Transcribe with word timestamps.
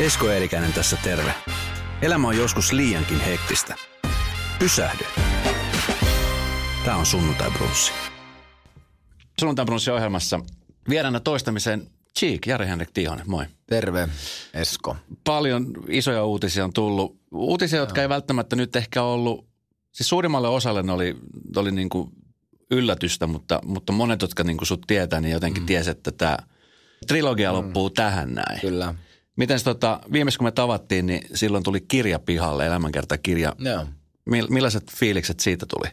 Esko 0.00 0.30
Eerikäinen 0.30 0.72
tässä 0.72 0.96
terve. 1.04 1.34
Elämä 2.02 2.28
on 2.28 2.36
joskus 2.36 2.72
liiankin 2.72 3.20
hektistä. 3.20 3.74
Pysähdy. 4.58 5.04
Tämä 6.84 6.96
on 6.96 7.06
Sunnuntai 7.06 7.50
Brunssi. 7.50 7.92
Sunnuntai 9.40 9.64
Brunssi 9.64 9.90
ohjelmassa 9.90 10.40
vieraana 10.88 11.20
toistamiseen 11.20 11.86
Cheek, 12.18 12.46
Jari 12.46 12.66
Henrik 12.66 12.90
Tihonen, 12.94 13.30
moi. 13.30 13.44
Terve, 13.66 14.08
Esko. 14.54 14.96
Paljon 15.24 15.66
isoja 15.88 16.24
uutisia 16.24 16.64
on 16.64 16.72
tullut. 16.72 17.20
Uutisia, 17.32 17.78
jotka 17.78 18.02
ei 18.02 18.08
välttämättä 18.08 18.56
nyt 18.56 18.76
ehkä 18.76 19.02
ollut, 19.02 19.46
siis 19.92 20.08
suurimmalle 20.08 20.48
osalle 20.48 20.82
ne 20.82 20.92
oli, 20.92 21.16
oli 21.56 21.70
niin 21.70 21.88
kuin 21.88 22.10
yllätystä, 22.70 23.26
mutta, 23.26 23.60
mutta 23.64 23.92
monet, 23.92 24.22
jotka 24.22 24.44
niin 24.44 24.56
kuin 24.56 24.68
sut 24.68 24.82
tietää, 24.86 25.20
niin 25.20 25.32
jotenkin 25.32 25.62
mm. 25.62 25.66
tiesi, 25.66 25.90
että 25.90 26.12
tämä 26.12 26.36
trilogia 27.06 27.50
mm. 27.50 27.56
loppuu 27.56 27.90
tähän 27.90 28.34
näin. 28.34 28.60
Kyllä. 28.60 28.94
Miten 29.36 29.64
tota, 29.64 30.00
viimeis 30.12 30.38
kun 30.38 30.46
me 30.46 30.50
tavattiin, 30.50 31.06
niin 31.06 31.22
silloin 31.34 31.64
tuli 31.64 31.80
kirja 31.80 32.18
pihalle, 32.18 32.66
elämänkertakirja. 32.66 33.56
Joo. 33.58 33.86
Millaiset 34.50 34.92
fiilikset 34.92 35.40
siitä 35.40 35.66
tuli? 35.66 35.88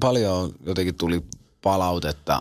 Paljon 0.00 0.52
jotenkin 0.66 0.94
tuli 0.94 1.22
palautetta, 1.62 2.40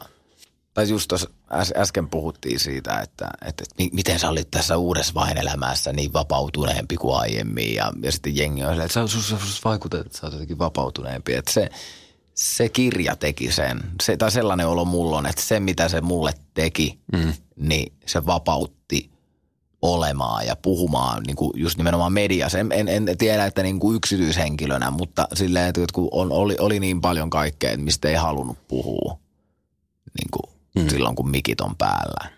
tai 0.74 0.90
just 0.90 1.08
tuossa 1.08 1.30
äs, 1.52 1.74
äsken 1.76 2.10
puhuttiin 2.10 2.60
siitä, 2.60 3.00
että, 3.00 3.30
että, 3.48 3.64
että 3.64 3.96
miten 3.96 4.20
sä 4.20 4.30
olit 4.30 4.52
tässä 4.52 4.78
uudessa 4.78 5.14
vainelämässä 5.14 5.94
niin 5.94 6.14
vapautuneempi 6.14 6.98
kuin 6.98 7.16
aiemmin. 7.16 7.76
Ja, 7.76 7.94
ja 8.04 8.12
sitten 8.12 8.38
jengi 8.38 8.64
on 8.64 8.82
että 8.82 9.08
sä 9.08 9.38
vaikutat, 9.66 10.06
että 10.06 10.18
sä 10.18 10.28
oot 10.28 10.34
jotenkin 10.34 10.58
vapautuneempi. 10.58 11.34
Että 11.34 11.52
se, 11.52 11.70
se 12.34 12.70
kirja 12.70 13.16
teki 13.16 13.52
sen, 13.52 13.80
se, 14.04 14.18
tai 14.18 14.32
sellainen 14.32 14.68
olo 14.68 14.86
mulla 14.86 15.18
on, 15.18 15.26
että 15.26 15.42
se 15.42 15.60
mitä 15.60 15.90
se 15.90 16.02
mulle 16.02 16.34
teki, 16.54 17.00
mm. 17.14 17.34
niin 17.56 17.94
se 18.06 18.26
vapautti 18.26 19.12
olemaan 19.82 20.48
ja 20.48 20.56
puhumaan 20.56 21.24
niin 21.24 21.36
kuin 21.36 21.52
just 21.56 21.78
nimenomaan 21.78 22.14
mediassa. 22.14 22.60
En, 22.60 22.72
en, 22.72 22.88
en 22.88 23.18
tiedä, 23.18 23.46
että 23.46 23.64
niin 23.64 23.80
kuin 23.80 23.96
yksityishenkilönä, 23.96 24.92
mutta 24.92 25.28
silleen, 25.34 25.70
että 25.70 25.82
kun 25.94 26.10
on, 26.12 26.32
oli, 26.32 26.56
oli 26.60 26.80
niin 26.80 27.02
paljon 27.02 27.30
kaikkea, 27.30 27.78
mistä 27.78 28.10
ei 28.10 28.16
halunnut 28.16 28.68
puhua 28.68 29.18
niin 30.20 30.30
kuin 30.32 30.56
mm. 30.76 30.90
silloin, 30.90 31.16
kun 31.16 31.30
mikit 31.30 31.62
on 31.62 31.76
päällä. 31.76 32.32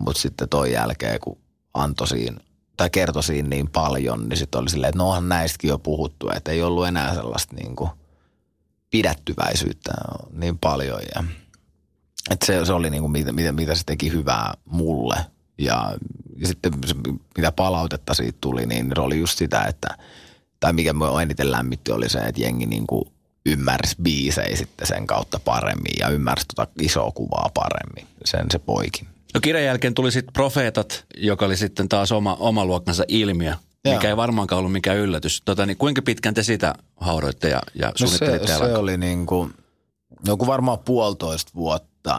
Mutta 0.00 0.22
sitten 0.22 0.48
toi 0.48 0.72
jälkeen, 0.72 1.20
kun 1.20 1.38
antoi 1.74 2.08
siinä, 2.08 2.40
tai 2.76 2.90
kertoi 2.90 3.22
siinä 3.22 3.48
niin 3.48 3.70
paljon, 3.70 4.28
niin 4.28 4.36
sitten 4.36 4.60
oli 4.60 4.70
silleen, 4.70 4.88
että 4.88 4.98
no 4.98 5.08
onhan 5.08 5.28
näistäkin 5.28 5.68
jo 5.68 5.78
puhuttu, 5.78 6.30
että 6.36 6.52
ei 6.52 6.62
ollut 6.62 6.86
enää 6.86 7.14
sellaista 7.14 7.56
niin 7.56 7.76
kuin 7.76 7.90
pidättyväisyyttä 8.90 9.92
niin 10.32 10.58
paljon. 10.58 11.00
Ja, 11.14 11.24
että 12.30 12.46
se, 12.46 12.64
se 12.64 12.72
oli 12.72 12.90
niin 12.90 13.00
kuin, 13.00 13.12
mitä, 13.12 13.32
mitä, 13.32 13.52
mitä 13.52 13.74
se 13.74 13.82
teki 13.86 14.12
hyvää 14.12 14.54
mulle– 14.64 15.16
ja, 15.60 15.94
sitten 16.44 16.72
se, 16.86 16.94
mitä 17.36 17.52
palautetta 17.52 18.14
siitä 18.14 18.38
tuli, 18.40 18.66
niin 18.66 18.92
se 18.94 19.00
oli 19.00 19.18
just 19.18 19.38
sitä, 19.38 19.62
että, 19.62 19.88
tai 20.60 20.72
mikä 20.72 20.92
minua 20.92 21.22
eniten 21.22 21.52
lämmitti 21.52 21.92
oli 21.92 22.08
se, 22.08 22.18
että 22.18 22.40
jengi 22.40 22.66
niin 22.66 22.86
kuin 22.86 23.04
ymmärsi 23.46 23.96
biisejä 24.02 24.56
sitten 24.56 24.86
sen 24.86 25.06
kautta 25.06 25.40
paremmin 25.44 25.94
ja 26.00 26.08
ymmärsi 26.08 26.46
tuota 26.56 26.72
isoa 26.80 27.10
kuvaa 27.10 27.50
paremmin. 27.54 28.06
Sen 28.24 28.46
se 28.50 28.58
poikin. 28.58 29.08
No 29.34 29.40
kirjan 29.40 29.64
jälkeen 29.64 29.94
tuli 29.94 30.12
sitten 30.12 30.32
Profeetat, 30.32 31.04
joka 31.16 31.46
oli 31.46 31.56
sitten 31.56 31.88
taas 31.88 32.12
oma, 32.12 32.34
oma 32.34 32.64
luokkansa 32.64 33.04
ilmiö, 33.08 33.54
Joo. 33.84 33.94
mikä 33.94 34.08
ei 34.08 34.16
varmaankaan 34.16 34.58
ollut 34.58 34.72
mikään 34.72 34.96
yllätys. 34.96 35.42
Tota, 35.44 35.66
niin 35.66 35.76
kuinka 35.76 36.02
pitkän 36.02 36.34
te 36.34 36.42
sitä 36.42 36.74
haudoitte 36.96 37.48
ja, 37.48 37.60
ja 37.74 37.92
no 38.00 38.06
se, 38.06 38.40
se 38.46 38.76
oli 38.76 38.96
niin 38.96 39.26
kuin, 39.26 39.54
joku 40.24 40.46
varmaan 40.46 40.78
puolitoista 40.78 41.52
vuotta 41.54 42.18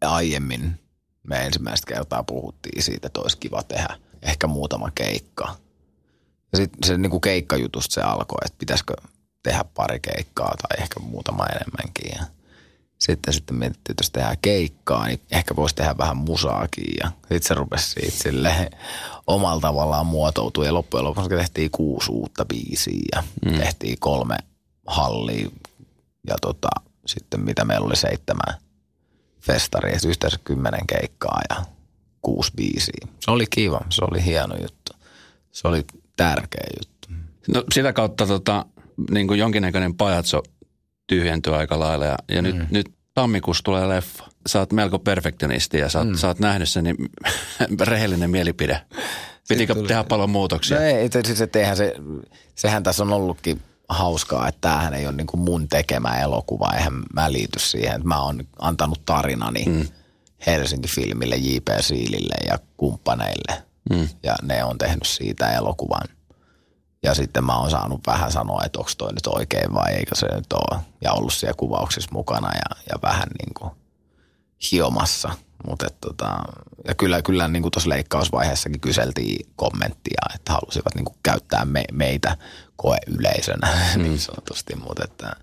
aiemmin 0.00 0.80
me 1.22 1.36
ensimmäistä 1.46 1.94
kertaa 1.94 2.22
puhuttiin 2.22 2.82
siitä, 2.82 3.06
että 3.06 3.20
olisi 3.20 3.38
kiva 3.38 3.62
tehdä 3.62 3.96
ehkä 4.22 4.46
muutama 4.46 4.90
keikka. 4.94 5.56
Ja 6.52 6.58
sitten 6.58 6.86
se 6.86 6.98
niin 6.98 7.10
kuin 7.10 7.20
keikkajutusta 7.20 7.94
se 7.94 8.00
alkoi, 8.00 8.38
että 8.44 8.58
pitäisikö 8.58 8.94
tehdä 9.42 9.64
pari 9.74 10.00
keikkaa 10.00 10.54
tai 10.62 10.82
ehkä 10.82 11.00
muutama 11.00 11.46
enemmänkin. 11.46 12.12
Ja 12.18 12.26
sitten, 12.98 13.34
sitten 13.34 13.56
mietittiin, 13.56 13.92
että 13.92 14.02
jos 14.02 14.10
tehdään 14.10 14.36
keikkaa, 14.42 15.06
niin 15.06 15.20
ehkä 15.30 15.56
voisi 15.56 15.74
tehdä 15.74 15.98
vähän 15.98 16.16
musaakin. 16.16 16.94
Ja 17.02 17.10
sitten 17.20 17.42
se 17.42 17.54
rupesi 17.54 17.90
siitä 17.90 18.16
sille 18.22 18.70
omalla 19.26 19.60
tavallaan 19.60 20.06
muotoutua. 20.06 20.66
Ja 20.66 20.74
loppujen 20.74 21.04
lopuksi 21.04 21.28
tehtiin 21.28 21.70
kuusi 21.70 22.10
uutta 22.12 22.44
biisiä 22.44 23.02
ja 23.12 23.22
mm. 23.44 23.58
tehtiin 23.58 23.96
kolme 24.00 24.36
hallia. 24.86 25.48
Ja 26.26 26.34
tota, 26.40 26.68
sitten 27.06 27.40
mitä 27.40 27.64
meillä 27.64 27.86
oli 27.86 27.96
seitsemän 27.96 28.60
festari, 29.40 29.92
yhteensä 30.08 30.38
kymmenen 30.44 30.86
keikkaa 30.86 31.40
ja 31.50 31.56
kuusi 32.22 32.52
biisiä. 32.56 33.08
Se 33.20 33.30
oli 33.30 33.44
kiva, 33.50 33.80
se 33.88 34.04
oli 34.10 34.24
hieno 34.24 34.56
juttu. 34.62 34.92
Se 35.52 35.68
oli 35.68 35.84
tärkeä 36.16 36.66
juttu. 36.80 37.08
No 37.54 37.64
sitä 37.74 37.92
kautta 37.92 38.26
tota, 38.26 38.66
niin 39.10 39.28
kuin 39.28 39.38
jonkinnäköinen 39.38 39.94
pajatso 39.94 40.42
tyhjentyi 41.06 41.54
aika 41.54 41.78
lailla 41.78 42.06
ja, 42.06 42.16
ja 42.28 42.42
mm. 42.42 42.48
nyt, 42.48 42.70
nyt 42.70 42.86
tammikuussa 43.14 43.64
tulee 43.64 43.88
leffa. 43.88 44.24
Sä 44.46 44.58
oot 44.58 44.72
melko 44.72 44.98
perfektionisti 44.98 45.78
ja 45.78 45.88
sä 45.88 45.98
oot, 45.98 46.08
mm. 46.08 46.14
sä 46.14 46.26
oot 46.26 46.38
nähnyt 46.38 46.68
sen, 46.68 46.84
niin 46.84 46.96
rehellinen 47.80 48.30
mielipide. 48.30 48.80
Pitikö 49.48 49.74
tehdä 49.74 50.04
paljon 50.04 50.30
muutoksia? 50.30 50.76
No 50.76 50.82
ei, 50.82 51.08
siis 51.12 51.38
se, 51.38 51.48
se, 51.74 51.94
sehän 52.54 52.82
tässä 52.82 53.02
on 53.02 53.12
ollutkin 53.12 53.62
hauskaa, 53.90 54.48
että 54.48 54.60
tämähän 54.60 54.94
ei 54.94 55.06
ole 55.06 55.16
niin 55.16 55.26
kuin 55.26 55.40
mun 55.40 55.68
tekemä 55.68 56.20
elokuva. 56.20 56.72
Eihän 56.74 56.92
mä 57.14 57.32
liity 57.32 57.58
siihen, 57.58 57.94
että 57.94 58.08
mä 58.08 58.22
oon 58.22 58.44
antanut 58.58 59.02
tarinani 59.06 59.64
mm. 59.66 59.88
Helsinki-filmille, 60.46 61.36
J.P. 61.36 61.68
Siilille 61.80 62.34
ja 62.46 62.58
kumppaneille. 62.76 63.62
Mm. 63.90 64.08
Ja 64.22 64.34
ne 64.42 64.64
on 64.64 64.78
tehnyt 64.78 65.06
siitä 65.06 65.52
elokuvan. 65.52 66.08
Ja 67.02 67.14
sitten 67.14 67.44
mä 67.44 67.58
oon 67.58 67.70
saanut 67.70 68.00
vähän 68.06 68.32
sanoa, 68.32 68.62
että 68.64 68.78
onko 68.78 68.90
toi 68.98 69.12
nyt 69.12 69.26
oikein 69.26 69.74
vai 69.74 69.92
eikö 69.92 70.14
se 70.14 70.26
nyt 70.34 70.52
ole. 70.52 70.80
Ja 71.04 71.12
ollut 71.12 71.32
siellä 71.32 71.54
kuvauksissa 71.56 72.10
mukana 72.12 72.48
ja, 72.48 72.82
ja 72.92 72.98
vähän 73.02 73.28
niin 73.38 73.54
kuin 73.54 73.70
hiomassa. 74.72 75.30
Mutta 75.66 75.86
tota, 76.00 76.38
ja 76.88 76.94
kyllä, 76.94 77.22
kyllä 77.22 77.48
niin 77.48 77.70
tuossa 77.72 77.88
leikkausvaiheessakin 77.88 78.80
kyseltiin 78.80 79.46
kommenttia, 79.56 80.22
että 80.34 80.52
halusivat 80.52 80.94
niin 80.94 81.04
kuin 81.04 81.16
käyttää 81.60 81.64
me, 81.64 81.84
meitä 81.92 82.36
koeyleisönä 82.76 83.68
mm. 83.96 84.02
niin 84.02 84.18
sanotusti, 84.18 84.76
mutta 84.76 85.04
että 85.04 85.36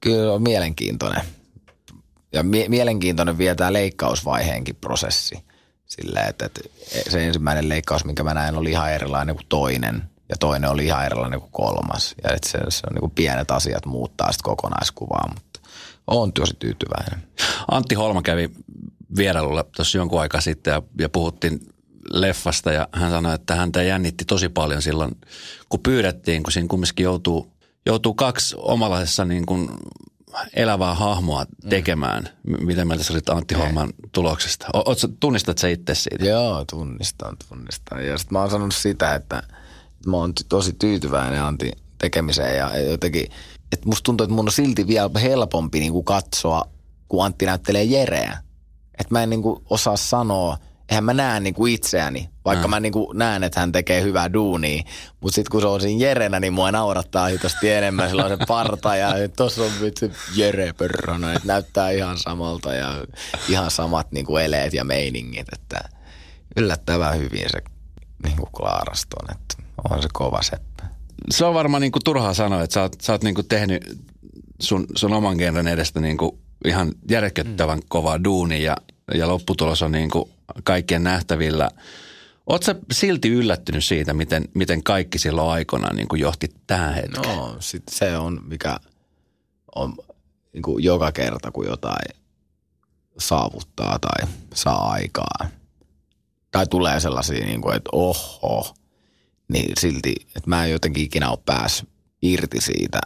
kyllä 0.00 0.32
on 0.32 0.42
mielenkiintoinen. 0.42 1.22
Ja 2.32 2.42
mie- 2.42 2.68
mielenkiintoinen 2.68 3.38
vielä 3.38 3.54
tämä 3.54 3.72
leikkausvaiheenkin 3.72 4.76
prosessi. 4.76 5.44
Silleen, 5.86 6.28
että, 6.28 6.46
että 6.46 6.60
se 7.08 7.26
ensimmäinen 7.26 7.68
leikkaus, 7.68 8.04
minkä 8.04 8.24
mä 8.24 8.34
näin, 8.34 8.56
oli 8.56 8.70
ihan 8.70 8.92
erilainen 8.92 9.34
kuin 9.34 9.46
toinen. 9.48 10.02
Ja 10.28 10.36
toinen 10.40 10.70
oli 10.70 10.86
ihan 10.86 11.06
erilainen 11.06 11.40
kuin 11.40 11.52
kolmas. 11.52 12.14
Ja 12.24 12.34
että 12.34 12.48
se, 12.48 12.58
se 12.68 12.86
on 12.86 12.94
niin 12.94 13.00
kuin 13.00 13.12
pienet 13.14 13.50
asiat 13.50 13.86
muuttaa 13.86 14.32
sitä 14.32 14.44
kokonaiskuvaa, 14.44 15.28
mutta 15.34 15.60
on 16.06 16.32
tosi 16.32 16.54
tyytyväinen. 16.58 17.28
Antti 17.70 17.94
Holma 17.94 18.22
kävi 18.22 18.50
vierailulla 19.16 19.64
tuossa 19.76 19.98
jonkun 19.98 20.20
aikaa 20.20 20.40
sitten 20.40 20.72
ja, 20.72 20.82
ja 20.98 21.08
puhuttiin 21.08 21.71
leffasta 22.12 22.72
ja 22.72 22.88
hän 22.92 23.10
sanoi, 23.10 23.34
että 23.34 23.54
häntä 23.54 23.82
jännitti 23.82 24.24
tosi 24.24 24.48
paljon 24.48 24.82
silloin, 24.82 25.16
kun 25.68 25.80
pyydettiin, 25.80 26.42
kun 26.42 26.52
siinä 26.52 26.68
kumminkin 26.68 27.04
joutuu, 27.04 27.52
joutuu 27.86 28.14
kaksi 28.14 28.56
omalaisessa 28.58 29.24
niin 29.24 29.46
kuin 29.46 29.68
elävää 30.54 30.94
hahmoa 30.94 31.44
mm. 31.44 31.70
tekemään. 31.70 32.28
Mm. 32.42 32.66
Miten 32.66 32.88
mieltä 32.88 33.04
sä 33.04 33.12
olit 33.12 33.28
Antti 33.28 33.54
Holman 33.54 33.92
tuloksesta? 34.12 34.66
O, 34.74 34.94
tunnistat 35.20 35.58
sä 35.58 35.68
itse 35.68 35.94
siitä? 35.94 36.24
Joo, 36.24 36.64
tunnistan, 36.64 37.36
tunnistan. 37.48 38.06
Ja 38.06 38.18
sitten 38.18 38.32
mä 38.34 38.40
oon 38.40 38.50
sanonut 38.50 38.74
sitä, 38.74 39.14
että 39.14 39.42
mä 40.06 40.16
oon 40.16 40.32
tosi 40.48 40.72
tyytyväinen 40.72 41.42
Antti 41.42 41.72
tekemiseen 41.98 42.56
ja 42.56 42.78
jotenkin, 42.78 43.22
että 43.72 43.86
musta 43.86 44.04
tuntuu, 44.04 44.24
että 44.24 44.34
mun 44.34 44.48
on 44.48 44.52
silti 44.52 44.86
vielä 44.86 45.10
helpompi 45.22 45.80
niin 45.80 45.92
kuin 45.92 46.04
katsoa, 46.04 46.64
kun 47.08 47.24
Antti 47.24 47.46
näyttelee 47.46 47.84
Jereä. 47.84 48.38
Että 48.98 49.14
mä 49.14 49.22
en 49.22 49.30
niin 49.30 49.42
kuin 49.42 49.62
osaa 49.70 49.96
sanoa– 49.96 50.58
eihän 50.92 51.04
mä 51.04 51.14
näe 51.14 51.40
niinku 51.40 51.66
itseäni, 51.66 52.28
vaikka 52.44 52.68
mm. 52.68 52.70
mä 52.70 52.80
niinku 52.80 53.12
näen, 53.12 53.44
että 53.44 53.60
hän 53.60 53.72
tekee 53.72 54.02
hyvää 54.02 54.32
duunia. 54.32 54.82
Mutta 55.20 55.34
sitten 55.34 55.50
kun 55.50 55.60
se 55.60 55.66
on 55.66 55.80
siinä 55.80 56.06
Jerenä, 56.06 56.40
niin 56.40 56.52
mua 56.52 56.72
naurattaa 56.72 57.26
hitosti 57.26 57.70
enemmän. 57.70 58.08
Sillä 58.08 58.24
on 58.24 58.30
se 58.30 58.36
parta 58.48 58.96
ja 58.96 59.28
tuossa 59.36 59.62
on 59.62 59.70
vitsi 59.82 60.12
Jere 60.36 60.72
Pörrönen, 60.72 61.36
että 61.36 61.48
näyttää 61.48 61.90
ihan 61.90 62.18
samalta 62.18 62.74
ja 62.74 63.04
ihan 63.48 63.70
samat 63.70 64.12
niinku 64.12 64.36
eleet 64.36 64.74
ja 64.74 64.84
meiningit. 64.84 65.46
Että 65.52 65.88
yllättävän 66.56 67.18
hyvin 67.18 67.46
se 67.50 67.62
niinku 68.24 68.46
Klaaraston, 68.56 69.30
että 69.30 69.54
on 69.90 70.02
se 70.02 70.08
kova 70.12 70.42
seppä. 70.42 70.82
Se 71.30 71.44
on 71.44 71.54
varmaan 71.54 71.80
niinku 71.80 71.98
turhaa 72.04 72.34
sanoa, 72.34 72.62
että 72.62 72.74
sä 72.74 72.82
oot, 72.82 73.00
sä 73.00 73.12
oot 73.12 73.22
niinku 73.22 73.42
tehnyt 73.42 73.98
sun, 74.60 74.86
sun 74.94 75.12
oman 75.12 75.36
genren 75.36 75.68
edestä 75.68 76.00
niinku 76.00 76.38
ihan 76.64 76.92
järkyttävän 77.10 77.78
mm. 77.78 77.84
kovaa 77.88 78.24
duunia 78.24 78.62
ja, 78.62 78.76
ja 79.14 79.28
lopputulos 79.28 79.82
on 79.82 79.92
niinku 79.92 80.30
kaikkien 80.64 81.04
nähtävillä. 81.04 81.70
Oletko 82.46 82.74
silti 82.92 83.28
yllättynyt 83.28 83.84
siitä, 83.84 84.14
miten, 84.14 84.44
miten 84.54 84.82
kaikki 84.82 85.18
silloin 85.18 85.50
aikoinaan 85.50 85.96
niin 85.96 86.08
johti 86.16 86.48
tähän 86.66 86.94
hetkeen? 86.94 87.36
No, 87.36 87.56
sit 87.60 87.82
se 87.90 88.16
on, 88.16 88.40
mikä 88.46 88.76
on 89.74 89.94
niin 90.52 90.62
kuin 90.62 90.84
joka 90.84 91.12
kerta, 91.12 91.50
kun 91.50 91.66
jotain 91.66 92.22
saavuttaa 93.18 93.98
tai 93.98 94.28
saa 94.54 94.90
aikaa. 94.90 95.48
Tai 96.50 96.66
tulee 96.66 97.00
sellaisia, 97.00 97.46
niin 97.46 97.60
kuin, 97.60 97.76
että 97.76 97.90
oho, 97.92 98.74
niin 99.48 99.72
silti, 99.80 100.14
että 100.26 100.50
mä 100.50 100.64
en 100.64 100.70
jotenkin 100.70 101.04
ikinä 101.04 101.30
ole 101.30 101.38
päässyt 101.46 101.88
irti 102.22 102.60
siitä 102.60 103.00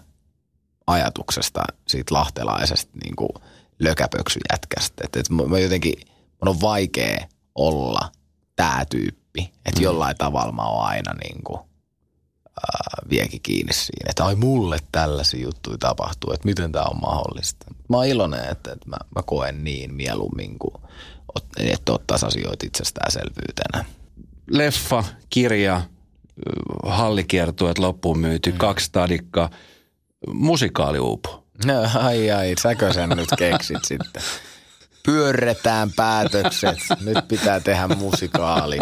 ajatuksesta, 0.87 1.63
siitä 1.89 2.15
lahtelaisesta 2.15 2.93
niin 3.05 3.17
kuin 3.17 3.31
lökäpöksyjätkästä. 3.79 5.03
Että, 5.05 5.21
että 5.21 5.33
mä 5.33 5.59
jotenkin, 5.59 5.95
mun 6.09 6.49
on 6.49 6.61
vaikea 6.61 7.27
olla 7.57 8.11
tämä 8.57 8.85
tyyppi, 8.91 9.53
että 9.67 9.81
mm. 9.81 9.85
jollain 9.85 10.17
tavalla 10.17 10.53
mä 10.53 10.63
oon 10.63 10.87
aina 10.87 11.13
niin 11.13 11.43
kuin, 11.45 11.61
ää, 11.61 13.09
viekin 13.11 13.41
kiinni 13.43 13.73
siinä, 13.73 14.11
että 14.11 14.25
ai 14.25 14.35
mulle 14.35 14.79
tällaisia 14.93 15.43
juttuja 15.43 15.79
tapahtuu, 15.79 16.33
että 16.33 16.49
miten 16.49 16.73
tämä 16.73 16.85
on 16.85 17.01
mahdollista. 17.01 17.67
Mä 17.89 17.97
oon 17.97 18.07
iloinen, 18.07 18.41
että, 18.41 18.73
että 18.73 18.89
mä, 18.89 18.97
mä 19.17 19.23
koen 19.23 19.65
niin 19.65 19.95
mieluummin 19.95 20.59
kuin 20.59 20.75
että 21.57 21.93
ottaisi 21.93 22.27
asioita 22.27 22.67
itsestäänselvyytenä. 22.67 23.85
Leffa, 24.51 25.05
kirja, 25.31 25.83
hallikiertueet 26.87 27.79
loppuun 27.79 28.19
myyty, 28.19 28.53
mm. 28.53 28.59
kaksi 28.59 28.87
stadikkaa, 28.87 29.51
musikaali 30.33 30.99
uupu. 30.99 31.29
No, 31.65 31.75
ai 31.95 32.31
ai, 32.31 32.55
säkö 32.63 32.93
sen 32.93 33.09
nyt 33.09 33.29
keksit 33.39 33.85
sitten? 33.85 34.23
Pyörretään 35.07 35.93
päätökset, 35.97 36.79
nyt 37.01 37.29
pitää 37.29 37.61
tehdä 37.61 37.89
musikaali. 37.89 38.79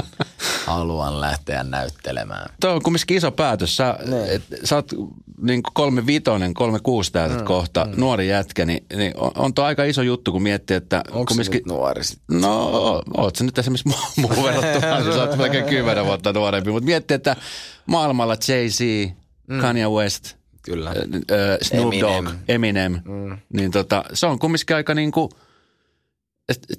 Haluan 0.67 1.21
lähteä 1.21 1.63
näyttelemään. 1.63 2.51
Tuo 2.61 2.71
on 2.71 2.83
kumminkin 2.83 3.17
iso 3.17 3.33
päätös. 3.33 3.77
Sä, 3.77 3.99
et, 4.29 4.43
sä 4.65 4.77
oot 4.77 4.93
niin 5.43 5.63
kolme 5.75 6.07
vitonen, 6.07 6.55
kolme 6.55 6.79
kuusi 6.83 7.13
täytät 7.13 7.39
mm, 7.39 7.45
kohta, 7.45 7.85
mm. 7.85 8.01
nuori 8.01 8.29
jätkä, 8.29 8.65
niin, 8.67 8.85
niin 8.97 9.13
on, 9.17 9.31
on 9.35 9.55
tuo 9.55 9.65
aika 9.65 9.85
iso 9.85 10.03
juttu, 10.03 10.33
kun 10.33 10.43
miettii, 10.43 10.77
että... 10.77 11.03
Onko 11.11 11.25
kumminkin, 11.25 11.59
nyt 11.59 11.67
nuori 11.67 12.05
sitten? 12.05 12.41
No, 12.41 13.03
oot 13.17 13.37
sä 13.37 13.45
nyt 13.45 13.59
esimerkiksi 13.59 13.89
muu 14.21 14.45
verrattuna, 14.45 15.15
sä 15.15 15.23
oot 15.23 15.37
melkein 15.37 15.65
kymmenen 15.65 16.07
vuotta 16.07 16.33
nuorempi, 16.33 16.71
mutta 16.71 16.87
miettii, 16.87 17.15
että 17.15 17.37
maailmalla 17.87 18.35
Jay-Z, 18.35 19.11
mm. 19.49 19.61
Kanye 19.61 19.89
West, 19.89 20.35
Kyllä. 20.65 20.91
Äh, 20.91 20.97
Snoop 21.63 21.95
Eminem. 21.95 22.25
Dogg, 22.25 22.35
Eminem, 22.49 23.01
mm. 23.05 23.39
niin 23.53 23.71
tota, 23.71 24.05
se 24.13 24.27
on 24.27 24.39
kumminkin 24.39 24.77
aika 24.77 24.95
niin 24.95 25.13
kuin, 25.13 25.29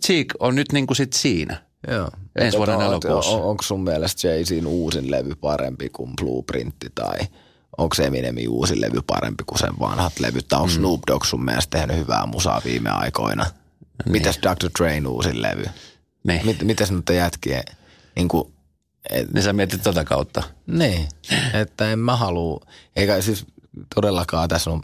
Cheek 0.06 0.28
on 0.40 0.56
nyt 0.56 0.72
niin 0.72 0.88
kuin 0.88 0.98
sit 0.98 1.14
siinä. 1.14 1.62
Joo. 1.88 2.10
Ensi 2.36 2.58
vuoden 2.58 2.82
elokuussa. 2.82 3.32
On, 3.32 3.44
onko 3.44 3.64
sun 3.64 3.84
mielestä 3.84 4.28
Jay-Zin 4.28 4.68
uusin 4.68 5.12
levy 5.12 5.36
parempi 5.36 5.90
kuin 5.90 6.12
Blueprintti 6.22 6.88
tai 6.96 7.20
onko 7.78 7.96
Eminemin 8.04 8.50
uusi 8.50 8.82
levy 8.82 9.02
parempi 9.08 9.44
kuin 9.44 9.60
sen 9.60 9.80
vanhat 9.80 10.20
levyt? 10.20 10.48
Tai 10.48 10.60
onko 10.60 10.72
mm. 10.72 10.76
Snoop 10.76 11.02
Dogg 11.08 11.26
sun 11.26 11.46
mielestä 11.46 11.78
tehnyt 11.78 11.98
hyvää 11.98 12.26
musaa 12.26 12.62
viime 12.66 12.90
aikoina? 12.90 13.44
Niin. 13.44 14.12
Mitäs 14.12 14.40
Dr. 14.42 14.70
Train 14.78 15.08
uusin 15.08 15.42
levy? 15.42 15.66
Niin. 16.24 16.46
Mit, 16.46 16.64
mitäs 16.64 16.92
nyt 16.92 17.10
jätkiä? 17.10 17.64
Niin 18.16 18.28
kuin, 18.28 18.54
et, 19.10 19.34
niin 19.34 19.44
sä 19.44 19.54
mietit 19.54 19.84
tota 19.84 20.04
kautta. 20.04 20.44
Niin, 20.68 21.08
että 21.54 21.92
en 21.92 22.00
mä 22.00 22.16
halua, 22.16 22.60
eikä 22.96 23.22
siis 23.22 23.46
todellakaan 23.96 24.50
tässä 24.50 24.72
on 24.72 24.82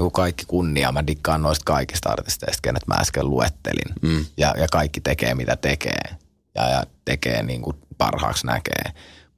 niin 0.00 0.12
kaikki 0.12 0.44
kunnia. 0.46 0.92
Mä 0.92 1.06
dikkaan 1.06 1.42
noista 1.42 1.64
kaikista 1.64 2.08
artisteista, 2.08 2.62
kenet 2.62 2.86
mä 2.86 2.94
äsken 2.94 3.30
luettelin. 3.30 3.94
Mm. 4.02 4.24
Ja, 4.36 4.54
ja 4.58 4.66
kaikki 4.72 5.00
tekee 5.00 5.34
mitä 5.34 5.56
tekee. 5.56 6.16
Ja, 6.54 6.68
ja 6.68 6.84
tekee 7.04 7.42
niin 7.42 7.62
kuin 7.62 7.76
parhaaksi 7.98 8.46
näkee. 8.46 8.84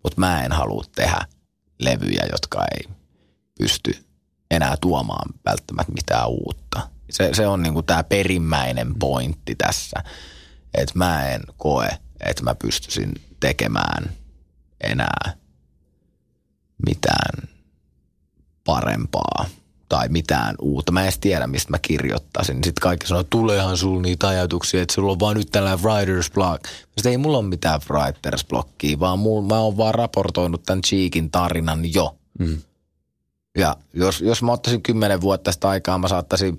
Mutta 0.03 0.21
mä 0.21 0.45
en 0.45 0.53
halua 0.53 0.85
tehdä 0.97 1.19
levyjä, 1.79 2.27
jotka 2.33 2.65
ei 2.75 2.95
pysty 3.59 4.05
enää 4.51 4.77
tuomaan 4.81 5.35
välttämättä 5.45 5.93
mitään 5.93 6.29
uutta. 6.29 6.89
Se, 7.11 7.31
se 7.33 7.47
on 7.47 7.63
niin 7.63 7.75
kuin 7.75 7.87
tämä 7.87 8.05
perimmäinen 8.05 8.95
pointti 8.95 9.55
tässä. 9.55 10.03
Että 10.75 10.99
mä 10.99 11.29
en 11.29 11.41
koe, 11.57 11.89
että 12.21 12.43
mä 12.43 12.55
pystyisin 12.55 13.13
tekemään 13.41 14.13
enää 14.81 15.33
mitään 16.87 17.49
parempaa 18.65 19.47
tai 19.93 20.09
mitään 20.09 20.55
uutta. 20.59 20.93
Mä 20.93 21.01
en 21.01 21.05
edes 21.05 21.19
tiedä, 21.19 21.47
mistä 21.47 21.71
mä 21.71 21.79
kirjoittaisin. 21.79 22.57
Sitten 22.65 22.83
kaikki 22.83 23.07
sanoo, 23.07 23.23
tuleehan 23.23 23.77
sulla 23.77 24.03
niitä 24.03 24.29
ajatuksia, 24.29 24.83
että 24.83 24.95
sulla 24.95 25.13
on 25.13 25.21
vaan 25.21 25.37
nyt 25.37 25.49
tällainen 25.51 25.85
writer's 25.85 26.33
block. 26.35 26.65
Sitten 26.67 27.11
ei 27.11 27.17
mulla 27.17 27.39
ole 27.39 27.47
mitään 27.47 27.81
writer's 27.81 28.47
blockia, 28.49 29.01
vaan 29.01 29.19
mulla, 29.19 29.49
mä 29.49 29.59
oon 29.59 29.77
vaan 29.77 29.95
raportoinut 29.95 30.63
tämän 30.63 30.83
Cheekin 30.83 31.31
tarinan 31.31 31.95
jo. 31.95 32.17
Mm. 32.39 32.59
Ja 33.59 33.77
jos, 33.95 34.21
jos 34.21 34.43
mä 34.43 34.53
ottaisin 34.53 34.83
kymmenen 34.83 35.21
vuotta 35.21 35.53
sitä 35.53 35.69
aikaa, 35.69 35.99
mä 35.99 36.09
saattaisin 36.09 36.59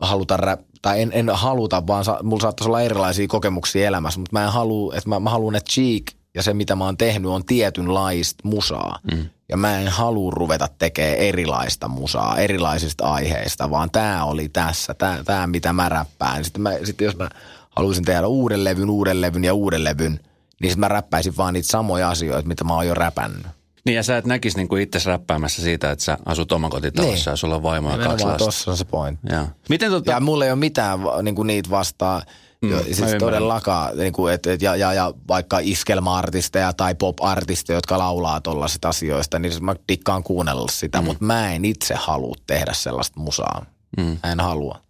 haluta 0.00 0.36
rap, 0.36 0.60
tai 0.82 1.02
en, 1.02 1.10
en 1.12 1.30
haluta, 1.30 1.86
vaan 1.86 2.04
sa, 2.04 2.18
mulla 2.22 2.42
saattaisi 2.42 2.68
olla 2.68 2.80
erilaisia 2.80 3.28
kokemuksia 3.28 3.86
elämässä, 3.86 4.20
mutta 4.20 4.32
mä 4.32 4.44
en 4.44 4.52
halua, 4.52 4.94
että 4.94 5.08
mä, 5.08 5.20
mä 5.20 5.30
haluan, 5.30 5.56
että 5.56 5.72
Cheek 5.72 6.12
ja 6.34 6.42
se, 6.42 6.54
mitä 6.54 6.76
mä 6.76 6.84
oon 6.84 6.96
tehnyt, 6.96 7.30
on 7.30 7.44
tietynlaista 7.44 8.48
musaa. 8.48 8.98
Mm. 9.12 9.26
Ja 9.48 9.56
mä 9.56 9.78
en 9.78 9.88
halua 9.88 10.32
ruveta 10.34 10.68
tekemään 10.78 11.16
erilaista 11.16 11.88
musaa, 11.88 12.38
erilaisista 12.38 13.12
aiheista, 13.12 13.70
vaan 13.70 13.90
tämä 13.90 14.24
oli 14.24 14.48
tässä, 14.48 14.94
tämä 15.24 15.46
mitä 15.46 15.72
mä 15.72 15.88
räppään. 15.88 16.44
Sitten, 16.44 16.62
mä, 16.62 16.72
sitten 16.84 17.04
jos 17.04 17.16
mä 17.16 17.28
haluaisin 17.76 18.04
tehdä 18.04 18.26
uuden 18.26 18.64
levyn, 18.64 18.90
uuden 18.90 19.20
levyn 19.20 19.44
ja 19.44 19.54
uuden 19.54 19.84
levyn, 19.84 20.12
niin 20.60 20.70
sitten 20.70 20.80
mä 20.80 20.88
räppäisin 20.88 21.36
vaan 21.36 21.54
niitä 21.54 21.68
samoja 21.68 22.10
asioita, 22.10 22.48
mitä 22.48 22.64
mä 22.64 22.74
oon 22.74 22.86
jo 22.86 22.94
räpännyt. 22.94 23.46
Niin 23.86 23.96
ja 23.96 24.02
sä 24.02 24.16
et 24.16 24.24
näkisi 24.24 24.56
niinku 24.56 24.76
itse 24.76 24.98
räppäämässä 25.04 25.62
siitä, 25.62 25.90
että 25.90 26.04
sä 26.04 26.18
asut 26.26 26.52
omakotitalossa 26.52 27.30
niin. 27.30 27.32
ja 27.32 27.36
sulla 27.36 27.56
on 27.56 27.62
vaimo 27.62 27.90
ja 27.90 27.98
kaksi 27.98 28.24
lasta. 28.24 28.44
Tossa 28.44 28.70
on 28.70 28.76
se 28.76 28.84
pointti. 28.84 29.26
Ja. 29.30 29.46
Miten 29.68 29.90
tota... 29.90 30.10
ja 30.10 30.20
mulla 30.20 30.44
ei 30.44 30.50
ole 30.50 30.58
mitään 30.58 30.98
niinku 31.22 31.42
niitä 31.42 31.70
vastaan 31.70 32.22
Mm, 32.64 32.70
jo, 32.70 32.82
siis 32.82 33.14
todellakaan, 33.18 33.98
niin 33.98 34.12
kuin, 34.12 34.34
et, 34.34 34.46
et, 34.46 34.62
ja, 34.62 34.76
ja, 34.76 34.92
ja 34.92 35.14
vaikka 35.28 35.58
iskelma-artisteja 35.62 36.72
tai 36.72 36.94
pop-artisteja, 36.94 37.76
jotka 37.76 37.98
laulaa 37.98 38.40
tuollaiset 38.40 38.84
asioista, 38.84 39.38
niin 39.38 39.64
mä 39.64 39.76
dikkaan 39.88 40.22
kuunnella 40.22 40.68
sitä, 40.70 41.00
mm. 41.00 41.04
mutta 41.04 41.24
mä 41.24 41.54
en 41.54 41.64
itse 41.64 41.94
halua 41.94 42.34
tehdä 42.46 42.72
sellaista 42.72 43.20
musaa. 43.20 43.66
Mm. 43.96 44.18
Mä 44.22 44.32
en 44.32 44.40
halua. 44.40 44.80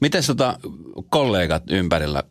Miten 0.00 0.22
tota, 0.26 0.58
kollegat 1.08 1.62
ympärillä, 1.70 2.22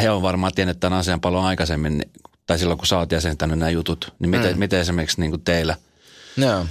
he 0.00 0.10
on 0.10 0.22
varmaan 0.22 0.52
tiennyt 0.54 0.80
tämän 0.80 0.98
asian 0.98 1.20
paljon 1.20 1.44
aikaisemmin, 1.44 2.02
tai 2.46 2.58
silloin 2.58 2.78
kun 2.78 2.86
sä 2.86 2.98
oot 2.98 3.12
jäsentänyt 3.12 3.58
nämä 3.58 3.70
jutut, 3.70 4.14
niin 4.18 4.30
miten, 4.30 4.52
mm. 4.52 4.58
miten 4.58 4.80
esimerkiksi 4.80 5.20
niin 5.20 5.30
kuin 5.30 5.42
teillä 5.42 5.76
no. 6.36 6.66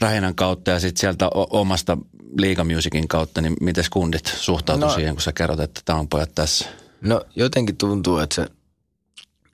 Rähinän 0.00 0.34
kautta 0.34 0.70
ja 0.70 0.80
sitten 0.80 1.00
sieltä 1.00 1.28
omasta 1.34 1.98
liigamusikin 2.38 3.08
kautta, 3.08 3.40
niin 3.40 3.56
miten 3.60 3.84
kundit 3.90 4.26
suhtautuu 4.26 4.88
no, 4.88 4.94
siihen, 4.94 5.14
kun 5.14 5.22
sä 5.22 5.32
kerrot, 5.32 5.60
että 5.60 5.80
tämä 5.84 5.98
on 5.98 6.08
pojat 6.08 6.34
tässä? 6.34 6.68
No 7.00 7.20
jotenkin 7.36 7.76
tuntuu, 7.76 8.18
että 8.18 8.34
se 8.34 8.46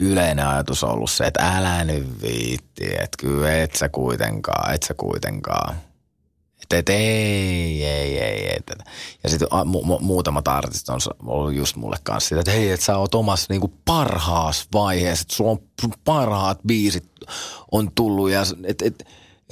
yleinen 0.00 0.46
ajatus 0.46 0.84
on 0.84 0.90
ollut 0.90 1.10
se, 1.10 1.24
että 1.24 1.56
älä 1.56 1.84
nyt 1.84 2.22
viitti, 2.22 2.86
että 2.86 3.16
kyllä 3.18 3.62
et 3.62 3.74
sä 3.74 3.88
kuitenkaan, 3.88 4.74
et 4.74 4.82
sä 4.82 4.94
kuitenkaan. 4.94 5.76
Että 6.62 6.76
et, 6.78 6.88
ei, 6.88 7.84
ei, 7.84 8.18
ei, 8.18 8.56
et, 8.56 8.78
Ja 9.22 9.30
sitten 9.30 9.48
mu- 9.48 9.84
mu- 9.84 10.02
muutamat 10.02 10.48
artistit 10.48 10.88
on 10.88 11.00
ollut 11.26 11.54
just 11.54 11.76
mulle 11.76 11.96
kanssa 12.02 12.28
sitä, 12.28 12.40
että 12.40 12.52
hei, 12.52 12.70
että 12.70 12.86
sä 12.86 12.98
oot 12.98 13.14
omassa 13.14 13.46
niinku 13.48 13.72
parhaassa 13.84 14.64
vaiheessa, 14.72 15.22
että 15.22 15.34
sulla 15.34 15.50
on 15.50 15.92
parhaat 16.04 16.58
biisit 16.66 17.10
on 17.72 17.90
tullut 17.94 18.30
ja 18.30 18.42
että 18.42 18.84
et, 18.86 19.00
et 19.00 19.08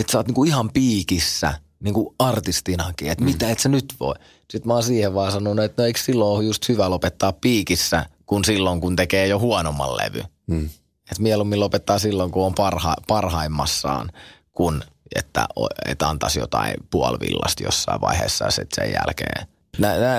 sä 0.09 0.19
oot 0.19 0.27
niinku 0.27 0.45
ihan 0.45 0.71
piikissä– 0.71 1.55
niin 1.81 1.95
kuin 1.95 2.15
artistinakin, 2.19 3.11
että 3.11 3.25
mm. 3.25 3.31
mitä 3.31 3.51
et 3.51 3.59
sä 3.59 3.69
nyt 3.69 3.95
voi. 4.01 4.15
Sitten 4.51 4.69
mä 4.69 4.75
oon 4.75 4.83
siihen 4.83 5.15
vaan 5.15 5.33
sanonut, 5.33 5.65
että 5.65 5.83
no 5.83 5.87
eikö 5.87 6.01
silloin 6.01 6.37
ole 6.37 6.45
just 6.45 6.69
hyvä 6.69 6.91
lopettaa 6.91 7.33
piikissä, 7.33 8.07
kun 8.27 8.45
silloin 8.45 8.81
kun 8.81 8.97
tekee 8.97 9.27
jo 9.27 9.39
huonomman 9.39 9.97
levy. 9.97 10.23
Mm. 10.47 10.65
Että 11.11 11.23
mieluummin 11.23 11.61
lopettaa 11.61 11.99
silloin, 11.99 12.31
kun 12.31 12.47
on 12.47 12.55
parha, 12.55 12.97
parhaimmassaan, 13.09 14.11
kun 14.53 14.83
että, 15.15 15.47
että 15.87 16.09
antaisi 16.09 16.39
jotain 16.39 16.75
puolivillasta 16.91 17.63
jossain 17.63 18.01
vaiheessa 18.01 18.45
ja 18.45 18.51
sitten 18.51 18.85
sen 18.85 18.95
jälkeen. 18.95 19.47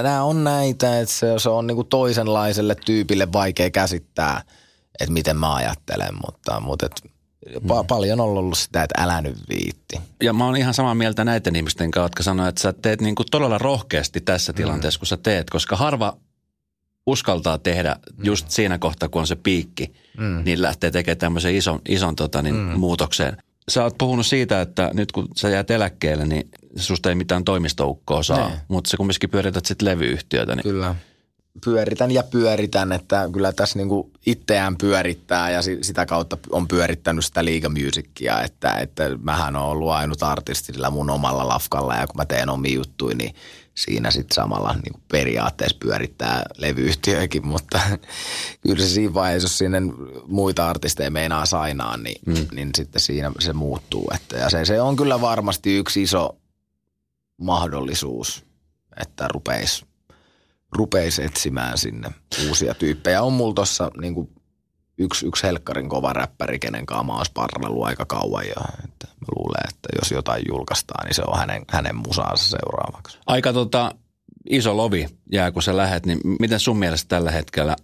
Nämä 0.03 0.23
on 0.23 0.43
näitä, 0.43 0.99
että 0.99 1.13
se, 1.13 1.27
se 1.37 1.49
on 1.49 1.67
niinku 1.67 1.83
toisenlaiselle 1.83 2.75
tyypille 2.75 3.31
vaikea 3.33 3.69
käsittää, 3.69 4.41
että 4.99 5.13
miten 5.13 5.37
mä 5.37 5.55
ajattelen, 5.55 6.15
mutta, 6.25 6.59
mutta 6.59 6.85
et 6.85 7.10
Pa- 7.67 7.81
mm. 7.81 7.87
paljon 7.87 8.19
on 8.19 8.29
ollut 8.29 8.57
sitä, 8.57 8.83
että 8.83 9.01
älä 9.03 9.21
nyt 9.21 9.37
viitti. 9.49 10.01
Ja 10.23 10.33
mä 10.33 10.45
oon 10.45 10.57
ihan 10.57 10.73
samaa 10.73 10.95
mieltä 10.95 11.25
näiden 11.25 11.55
ihmisten 11.55 11.91
kanssa, 11.91 12.05
jotka 12.05 12.23
sanoo, 12.23 12.47
että 12.47 12.61
sä 12.61 12.73
teet 12.73 13.01
niin 13.01 13.15
kuin 13.15 13.25
todella 13.31 13.57
rohkeasti 13.57 14.21
tässä 14.21 14.53
tilanteessa, 14.53 14.97
mm. 14.97 14.99
kun 14.99 15.07
sä 15.07 15.17
teet, 15.17 15.49
koska 15.49 15.75
harva 15.75 16.17
uskaltaa 17.07 17.57
tehdä 17.57 17.95
mm. 18.17 18.25
just 18.25 18.49
siinä 18.49 18.77
kohtaa, 18.77 19.09
kun 19.09 19.21
on 19.21 19.27
se 19.27 19.35
piikki, 19.35 19.93
mm. 20.17 20.41
niin 20.45 20.61
lähtee 20.61 20.91
tekemään 20.91 21.17
tämmöisen 21.17 21.55
ison, 21.55 21.81
ison 21.89 22.15
tota, 22.15 22.41
niin, 22.41 22.55
mm. 22.55 22.79
muutokseen. 22.79 23.37
Sä 23.69 23.83
oot 23.83 23.97
puhunut 23.97 24.25
siitä, 24.25 24.61
että 24.61 24.91
nyt 24.93 25.11
kun 25.11 25.27
sä 25.35 25.49
jäät 25.49 25.71
eläkkeelle, 25.71 26.25
niin 26.25 26.49
susta 26.75 27.09
ei 27.09 27.15
mitään 27.15 27.43
toimistoukkoa 27.43 28.23
saa, 28.23 28.49
ne. 28.49 28.61
mutta 28.67 28.89
sä 28.89 28.97
kumminkin 28.97 29.29
pyörität 29.29 29.65
sitten 29.65 29.87
levyyhtiötä. 29.87 30.55
Niin 30.55 30.63
Kyllä. 30.63 30.95
Pyöritän 31.65 32.11
ja 32.11 32.23
pyöritän, 32.23 32.91
että 32.91 33.29
kyllä 33.33 33.53
tässä 33.53 33.79
niinku 33.79 34.11
itseään 34.25 34.77
pyörittää 34.77 35.51
ja 35.51 35.61
sitä 35.81 36.05
kautta 36.05 36.37
on 36.49 36.67
pyörittänyt 36.67 37.25
sitä 37.25 37.45
liigamusiikkia, 37.45 38.41
että, 38.41 38.73
että 38.73 39.03
mähän 39.21 39.55
on 39.55 39.65
ollut 39.65 39.89
ainut 39.89 40.23
artisti 40.23 40.73
sillä 40.73 40.89
mun 40.89 41.09
omalla 41.09 41.47
lafkalla 41.47 41.95
ja 41.95 42.07
kun 42.07 42.17
mä 42.17 42.25
teen 42.25 42.49
omia 42.49 42.75
juttuja, 42.75 43.15
niin 43.15 43.35
siinä 43.75 44.11
sitten 44.11 44.35
samalla 44.35 44.73
niin 44.73 45.03
periaatteessa 45.11 45.77
pyörittää 45.79 46.43
levyyhtiöikin, 46.57 47.47
mutta 47.47 47.79
kyllä 48.61 48.83
se 48.83 48.89
siinä 48.89 49.13
vaiheessa, 49.13 49.45
jos 49.45 49.57
sinne 49.57 49.81
muita 50.27 50.69
artisteja 50.69 51.11
meinaa 51.11 51.45
sainaa, 51.45 51.97
niin, 51.97 52.21
mm. 52.25 52.47
niin 52.55 52.69
sitten 52.75 53.01
siinä 53.01 53.31
se 53.39 53.53
muuttuu. 53.53 54.11
Että, 54.15 54.37
ja 54.37 54.49
se, 54.49 54.65
se 54.65 54.81
on 54.81 54.95
kyllä 54.95 55.21
varmasti 55.21 55.77
yksi 55.77 56.01
iso 56.01 56.37
mahdollisuus, 57.37 58.45
että 59.01 59.27
rupeisi 59.27 59.85
rupeis 60.71 61.19
etsimään 61.19 61.77
sinne 61.77 62.11
uusia 62.47 62.73
tyyppejä. 62.73 63.21
On 63.21 63.33
mulla 63.33 63.53
tossa 63.53 63.91
niin 64.01 64.13
kuin 64.13 64.29
yksi, 64.97 65.25
yksi 65.25 65.43
helkkarin 65.43 65.89
kova 65.89 66.13
räppäri, 66.13 66.59
kenen 66.59 66.85
kanssa 66.85 67.03
mä 67.03 67.67
oon 67.67 67.87
aika 67.87 68.05
kauan 68.05 68.47
ja 68.47 68.65
että 68.83 69.07
mä 69.07 69.27
luulen, 69.35 69.69
että 69.69 69.89
jos 70.01 70.11
jotain 70.11 70.43
julkaistaan, 70.47 71.05
niin 71.05 71.15
se 71.15 71.21
on 71.27 71.39
hänen, 71.39 71.65
hänen 71.69 71.95
musaansa 71.95 72.49
seuraavaksi. 72.49 73.17
Aika 73.27 73.53
tota, 73.53 73.95
iso 74.49 74.77
lovi 74.77 75.07
jää, 75.31 75.51
kun 75.51 75.63
sä 75.63 75.77
lähet, 75.77 76.05
niin 76.05 76.19
miten 76.39 76.59
sun 76.59 76.79
mielestä 76.79 77.07
tällä 77.07 77.31
hetkellä 77.31 77.75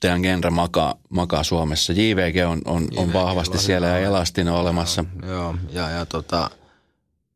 teidän 0.00 0.22
genre 0.22 0.50
makaa, 0.50 0.94
makaa 1.08 1.42
Suomessa? 1.42 1.92
JVG 1.92 2.48
on, 2.48 2.60
on, 2.64 2.82
JVG 2.82 2.98
on 2.98 3.12
vahvasti 3.12 3.56
on 3.56 3.62
siellä 3.62 3.86
ja 3.86 3.98
Elastin 3.98 4.48
on 4.48 4.56
olemassa. 4.56 5.04
Joo, 5.22 5.32
joo 5.32 5.54
ja, 5.72 5.90
ja 5.90 6.06
tota, 6.06 6.50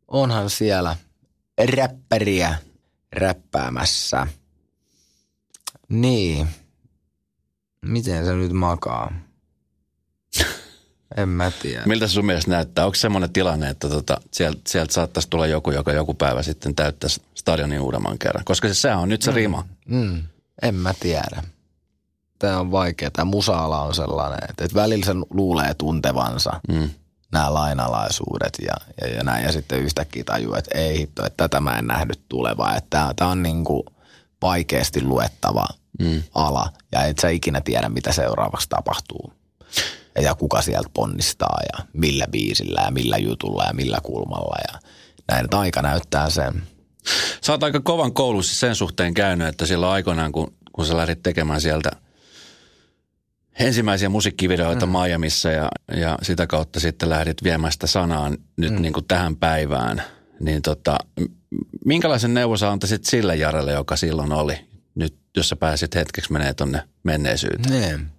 onhan 0.09 0.50
siellä 0.50 0.97
räppäriä 1.76 2.54
räppäämässä. 3.12 4.26
Niin, 5.88 6.49
Miten 7.85 8.25
se 8.25 8.35
nyt 8.35 8.53
makaa? 8.53 9.12
en 11.17 11.29
mä 11.29 11.53
tiedä. 11.62 11.83
Miltä 11.87 12.09
sun 12.09 12.26
mielestä 12.26 12.50
näyttää? 12.50 12.85
Onko 12.85 12.95
semmoinen 12.95 13.33
tilanne, 13.33 13.69
että 13.69 13.88
tota, 13.88 14.21
sieltä, 14.31 14.61
sieltä 14.67 14.93
saattaisi 14.93 15.31
tulla 15.31 15.47
joku, 15.47 15.71
joka 15.71 15.93
joku 15.93 16.14
päivä 16.14 16.43
sitten 16.43 16.75
täyttäisi 16.75 17.23
stadionin 17.35 17.81
uudemman 17.81 18.19
kerran? 18.19 18.45
Koska 18.45 18.69
se, 18.69 18.75
sehän 18.75 18.99
on 18.99 19.09
nyt 19.09 19.23
se 19.23 19.31
mm. 19.31 19.35
rima. 19.35 19.67
Mm. 19.88 20.23
En 20.62 20.75
mä 20.75 20.95
tiedä. 21.00 21.43
Tämä 22.38 22.61
on 22.61 22.71
vaikea. 22.71 23.11
Tämä 23.11 23.25
musaala 23.25 23.83
on 23.83 23.95
sellainen, 23.95 24.50
että, 24.50 24.64
että 24.64 24.75
välillä 24.75 25.07
sen 25.07 25.25
luulee 25.31 25.75
tuntevansa 25.75 26.61
mm. 26.69 26.91
nämä 27.33 27.55
lainalaisuudet 27.55 28.59
ja, 28.62 28.75
ja, 29.00 29.17
ja 29.17 29.23
näin. 29.23 29.45
Ja 29.45 29.53
sitten 29.53 29.79
yhtäkkiä 29.79 30.25
tajuu, 30.25 30.55
että 30.55 30.79
ei 30.79 30.99
hitto, 30.99 31.26
että 31.26 31.49
tätä 31.49 31.61
mä 31.61 31.79
en 31.79 31.87
nähnyt 31.87 32.21
tulevaa. 32.29 32.76
Että 32.76 33.12
tämä 33.17 33.31
on 33.31 33.43
niin 33.43 33.64
kuin 33.64 33.83
vaikeasti 34.45 35.03
luettava– 35.03 35.67
mm. 35.99 36.23
ala 36.35 36.73
ja 36.93 37.05
et 37.05 37.19
sä 37.19 37.29
ikinä 37.29 37.61
tiedä, 37.61 37.89
mitä 37.89 38.13
seuraavaksi 38.13 38.69
tapahtuu. 38.69 39.33
Ja 40.23 40.35
kuka 40.35 40.63
sieltä 40.63 40.91
ponnistaa 40.95 41.59
ja 41.73 41.85
millä 41.93 42.27
biisillä 42.31 42.81
ja 42.85 42.91
millä 42.91 43.19
jutulla 43.19 43.65
ja 43.65 43.75
millä 43.75 43.99
kulmalla 44.03 44.57
ja 44.73 44.79
näin, 45.29 45.45
että 45.45 45.59
aika 45.59 45.83
näyttää 45.83 46.31
sen. 46.31 46.63
Sä 47.45 47.53
oot 47.53 47.63
aika 47.63 47.81
kovan 47.81 48.13
koulussa 48.13 48.55
sen 48.55 48.75
suhteen 48.75 49.15
käynyt, 49.15 49.49
että 49.49 49.67
silloin 49.67 49.93
aikoinaan, 49.93 50.33
kun, 50.33 50.55
kun 50.73 50.87
sä 50.87 50.97
lähdit 50.97 51.23
tekemään 51.23 51.61
sieltä 51.61 51.91
ensimmäisiä 53.59 54.09
musiikkivideoita 54.09 54.87
mm. 54.87 54.93
Miamiissa 54.93 55.51
ja, 55.51 55.69
ja 55.97 56.19
sitä 56.23 56.47
kautta 56.47 56.81
sitten 56.81 57.11
lähdit 57.11 57.45
viemään 57.45 57.73
sitä 57.73 57.87
sanaa 57.87 58.31
nyt 58.57 58.73
mm. 58.73 58.83
niin 58.83 58.93
kuin 58.93 59.05
tähän 59.09 59.37
päivään, 59.37 60.03
niin 60.41 60.63
tota, 60.63 60.99
minkälaisen 61.84 62.34
neuvon 62.34 62.58
sä 62.58 62.70
antaisit 62.70 63.04
sille 63.04 63.37
Jarelle, 63.37 63.73
joka 63.73 63.96
silloin 63.96 64.32
oli, 64.32 64.68
nyt, 64.94 65.16
jos 65.37 65.49
sä 65.49 65.56
pääsit 65.56 65.94
hetkeksi 65.94 66.32
menee 66.32 66.54
tonne 66.54 66.88
menneisyyteen. 67.02 67.70
Niin. 67.70 68.11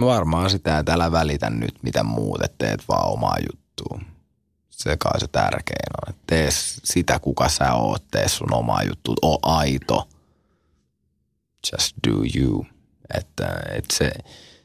Varmaan 0.00 0.50
sitä, 0.50 0.78
että 0.78 0.92
älä 0.92 1.12
välitä 1.12 1.50
nyt 1.50 1.74
mitä 1.82 2.02
muut, 2.02 2.42
että 2.42 2.66
teet 2.66 2.84
vaan 2.88 3.12
omaa 3.12 3.36
juttua. 3.50 4.00
Se 4.70 4.96
kai 4.96 5.20
se 5.20 5.26
tärkein 5.26 6.08
on. 6.08 6.14
Tee 6.26 6.48
sitä, 6.84 7.18
kuka 7.18 7.48
sä 7.48 7.74
oot, 7.74 8.04
tee 8.10 8.28
sun 8.28 8.54
omaa 8.54 8.82
juttu, 8.82 9.14
o 9.22 9.38
aito. 9.42 10.08
Just 11.72 11.96
do 12.08 12.40
you. 12.40 12.66
Että, 13.14 13.62
että 13.70 13.96
se, 13.96 14.12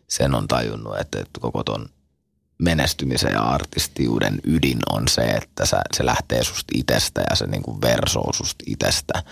sen 0.08 0.36
on 0.36 0.48
tajunnut, 0.48 0.98
että, 0.98 1.20
että 1.20 1.40
koko 1.40 1.64
ton 1.64 1.90
menestymisen 2.60 3.34
ja 3.34 3.42
artistiuden 3.42 4.40
ydin 4.44 4.80
on 4.90 5.08
se, 5.08 5.22
että 5.22 5.66
sä, 5.66 5.82
se 5.98 6.06
lähtee 6.06 6.44
susta 6.44 6.74
itsestä 6.76 7.24
ja 7.30 7.36
se 7.36 7.48
niinku 7.48 7.82
versoo 7.82 8.34
susta 8.34 8.64
itsestä 8.68 9.24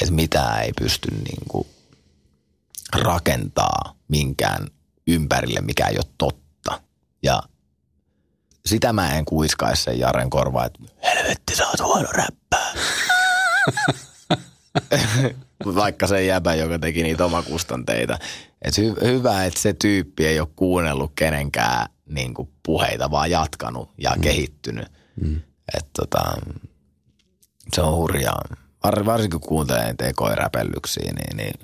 että 0.00 0.14
mitään 0.14 0.62
ei 0.62 0.72
pysty 0.80 1.10
niin 1.10 1.42
kuin 1.48 1.66
rakentaa 2.94 3.94
minkään 4.08 4.66
ympärille, 5.06 5.60
mikä 5.60 5.86
ei 5.86 5.96
ole 5.96 6.14
totta. 6.18 6.80
Ja 7.22 7.42
sitä 8.66 8.92
mä 8.92 9.14
en 9.14 9.24
kuiskaisi 9.24 9.82
sen 9.82 9.98
Jaren 9.98 10.30
korvaa, 10.30 10.66
että 10.66 10.78
helvetti 11.04 11.56
sä 11.56 11.68
oot 11.68 11.80
huono 11.80 12.08
räppää. 12.12 12.72
Vaikka 15.74 16.06
se 16.06 16.24
jäbä, 16.24 16.54
joka 16.54 16.78
teki 16.78 17.02
niitä 17.02 17.24
omakustanteita. 17.24 18.18
Et 18.62 18.74
hy- 18.78 19.04
hyvä, 19.04 19.44
että 19.44 19.60
se 19.60 19.72
tyyppi 19.72 20.26
ei 20.26 20.40
ole 20.40 20.48
kuunnellut 20.56 21.12
kenenkään 21.16 21.88
niin 22.06 22.34
kuin 22.34 22.48
puheita, 22.62 23.10
vaan 23.10 23.30
jatkanut 23.30 23.90
ja 23.98 24.10
mm. 24.10 24.20
kehittynyt. 24.20 24.88
Mm. 25.20 25.40
Et 25.74 25.86
tota, 25.98 26.22
se 27.74 27.82
on 27.82 27.96
hurjaa 27.96 28.42
varsinkin 28.84 29.40
kun 29.40 29.48
kuuntelen 29.48 29.96
tekoiräpellyksiä, 29.96 31.12
niin, 31.12 31.36
niin 31.36 31.54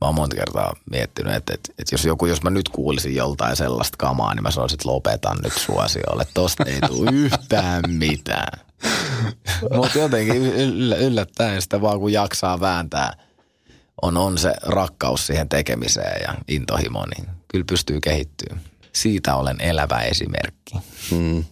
mä 0.00 0.06
oon 0.06 0.14
monta 0.14 0.36
kertaa 0.36 0.72
miettinyt, 0.90 1.34
että, 1.34 1.54
että, 1.54 1.72
että 1.78 1.94
jos, 1.94 2.04
joku, 2.04 2.26
jos 2.26 2.42
mä 2.42 2.50
nyt 2.50 2.68
kuulisin 2.68 3.14
joltain 3.14 3.56
sellaista 3.56 3.96
kamaa, 3.98 4.34
niin 4.34 4.42
mä 4.42 4.50
sanoisin, 4.50 4.76
että 4.76 4.88
lopetan 4.88 5.38
nyt 5.44 5.52
suosiolle. 5.52 6.26
Tosta 6.34 6.64
ei 6.64 6.80
tule 6.80 7.10
yhtään 7.12 7.82
mitään. 7.88 8.60
Mutta 9.76 9.98
jotenkin 9.98 10.36
yllä, 10.36 10.96
yllättäen 10.96 11.62
sitä 11.62 11.80
vaan 11.80 11.98
kun 11.98 12.12
jaksaa 12.12 12.60
vääntää, 12.60 13.12
on, 14.02 14.16
on 14.16 14.38
se 14.38 14.52
rakkaus 14.62 15.26
siihen 15.26 15.48
tekemiseen 15.48 16.22
ja 16.22 16.34
intohimo, 16.48 17.06
niin 17.06 17.28
kyllä 17.48 17.64
pystyy 17.68 18.00
kehittyä. 18.00 18.56
Siitä 18.94 19.36
olen 19.36 19.60
elävä 19.60 20.00
esimerkki. 20.00 20.74
Hmm. 21.10 21.44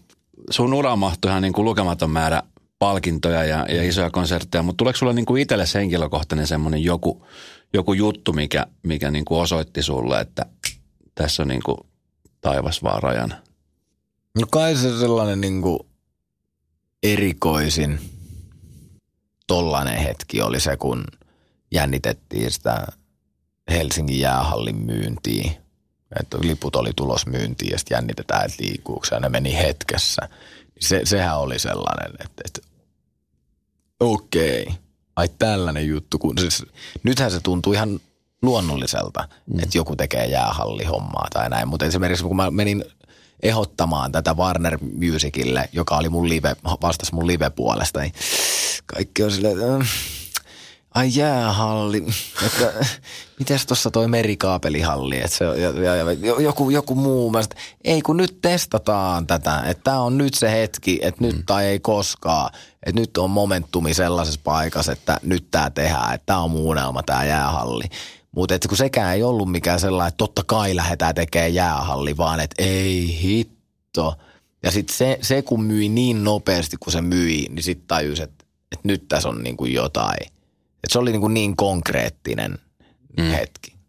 Sun 0.50 0.74
ura 0.74 0.96
mahtui 0.96 1.30
ihan 1.30 1.42
niin 1.42 1.52
kuin 1.52 1.64
lukematon 1.64 2.10
määrä 2.10 2.42
palkintoja 2.78 3.44
ja, 3.44 3.66
ja 3.68 3.82
isoja 3.82 4.10
konsertteja, 4.10 4.62
mutta 4.62 4.76
tuleeko 4.76 4.96
sulla 4.96 5.12
niin 5.12 5.26
kuin 5.26 5.42
itsellesi 5.42 5.78
henkilökohtainen 5.78 6.46
semmoinen 6.46 6.84
joku, 6.84 7.26
joku 7.72 7.92
juttu, 7.92 8.32
mikä, 8.32 8.66
mikä 8.82 9.10
niin 9.10 9.24
kuin 9.24 9.40
osoitti 9.40 9.82
sulle, 9.82 10.20
että 10.20 10.46
tässä 11.14 11.42
on 11.42 11.48
niin 11.48 11.62
kuin 11.64 11.78
taivas 12.40 12.82
vaan 12.82 13.02
rajana? 13.02 13.34
No 14.38 14.46
kai 14.50 14.76
se 14.76 14.98
sellainen 14.98 15.40
niin 15.40 15.62
kuin 15.62 15.78
erikoisin 17.02 18.00
tollainen 19.46 19.98
hetki 19.98 20.42
oli 20.42 20.60
se, 20.60 20.76
kun 20.76 21.04
jännitettiin 21.72 22.50
sitä 22.50 22.86
Helsingin 23.70 24.20
jäähallin 24.20 24.76
myyntiä. 24.76 25.50
Että 26.20 26.38
liput 26.40 26.76
oli 26.76 26.90
tulos 26.96 27.26
myyntiin 27.26 27.72
ja 27.72 27.78
sitten 27.78 27.96
jännitetään, 27.96 28.46
että 28.46 28.62
liikkuuko 28.62 29.06
ja 29.10 29.20
ne 29.20 29.28
meni 29.28 29.54
hetkessä. 29.54 30.28
Se, 30.80 31.00
sehän 31.04 31.38
oli 31.38 31.58
sellainen, 31.58 32.12
että, 32.24 32.42
että 32.44 32.60
okei, 34.00 34.62
okay. 34.62 34.74
ai 35.16 35.28
tällainen 35.38 35.88
juttu. 35.88 36.18
Kun, 36.18 36.38
siis, 36.38 36.66
nythän 37.02 37.30
se 37.30 37.40
tuntuu 37.40 37.72
ihan 37.72 38.00
luonnolliselta, 38.42 39.28
mm. 39.46 39.58
että 39.58 39.78
joku 39.78 39.96
tekee 39.96 40.26
jäähallihommaa 40.26 41.28
tai 41.32 41.50
näin. 41.50 41.68
Mutta 41.68 41.86
esimerkiksi 41.86 42.24
kun 42.24 42.36
mä 42.36 42.50
menin 42.50 42.84
ehdottamaan 43.42 44.12
tätä 44.12 44.34
Warner 44.34 44.78
Musicille, 44.82 45.68
joka 45.72 45.96
oli 45.96 46.08
mun 46.08 46.28
live, 46.28 46.56
vastasi 46.82 47.14
mun 47.14 47.26
live-puolesta, 47.26 48.00
niin 48.00 48.12
kaikki 48.86 49.22
on 49.22 49.30
silleen, 49.30 49.58
että 49.60 49.86
ai 50.94 51.10
jäähalli, 51.14 52.06
että 52.46 52.86
mites 53.38 53.66
tuossa 53.66 53.90
toi 53.90 54.08
merikaapelihalli, 54.08 55.16
että 55.16 55.36
se, 55.36 55.44
ja, 55.44 55.70
ja, 55.70 55.96
ja, 55.96 56.04
joku, 56.40 56.70
joku 56.70 56.94
muu, 56.94 57.30
mä 57.30 57.42
sit, 57.42 57.54
ei 57.84 58.02
kun 58.02 58.16
nyt 58.16 58.38
testataan 58.42 59.26
tätä, 59.26 59.62
että 59.66 59.84
tämä 59.84 60.00
on 60.00 60.18
nyt 60.18 60.34
se 60.34 60.52
hetki, 60.52 60.98
että 61.02 61.24
nyt 61.24 61.36
mm. 61.36 61.42
tai 61.46 61.66
ei 61.66 61.80
koskaan, 61.80 62.50
että 62.86 63.00
nyt 63.00 63.18
on 63.18 63.30
momentumi 63.30 63.94
sellaisessa 63.94 64.40
paikassa, 64.44 64.92
että 64.92 65.20
nyt 65.22 65.46
tämä 65.50 65.70
tehdään, 65.70 66.14
että 66.14 66.26
tämä 66.26 66.38
on 66.38 66.50
muunnelma 66.50 67.02
tämä 67.02 67.24
jäähalli. 67.24 67.84
Mutta 68.32 68.68
kun 68.68 68.76
sekään 68.76 69.14
ei 69.14 69.22
ollut 69.22 69.50
mikään 69.50 69.80
sellainen, 69.80 70.08
että 70.08 70.18
totta 70.18 70.42
kai 70.46 70.76
lähdetään 70.76 71.14
tekemään 71.14 71.54
jäähalli, 71.54 72.16
vaan 72.16 72.40
että 72.40 72.62
ei 72.62 73.18
hitto. 73.22 74.14
Ja 74.62 74.70
sitten 74.70 74.96
se, 74.96 75.18
se, 75.22 75.42
kun 75.42 75.62
myi 75.62 75.88
niin 75.88 76.24
nopeasti 76.24 76.76
kuin 76.76 76.92
se 76.92 77.00
myi, 77.00 77.46
niin 77.50 77.62
sitten 77.62 77.86
tajus, 77.86 78.20
että, 78.20 78.44
että 78.72 78.88
nyt 78.88 79.08
tässä 79.08 79.28
on 79.28 79.42
niin 79.42 79.56
kuin 79.56 79.72
jotain– 79.72 80.26
et 80.84 80.90
se 80.90 80.98
oli 80.98 81.10
niin, 81.10 81.20
kuin 81.20 81.34
niin 81.34 81.56
konkreettinen 81.56 82.58
mm. 83.18 83.24
hetki. 83.24 83.80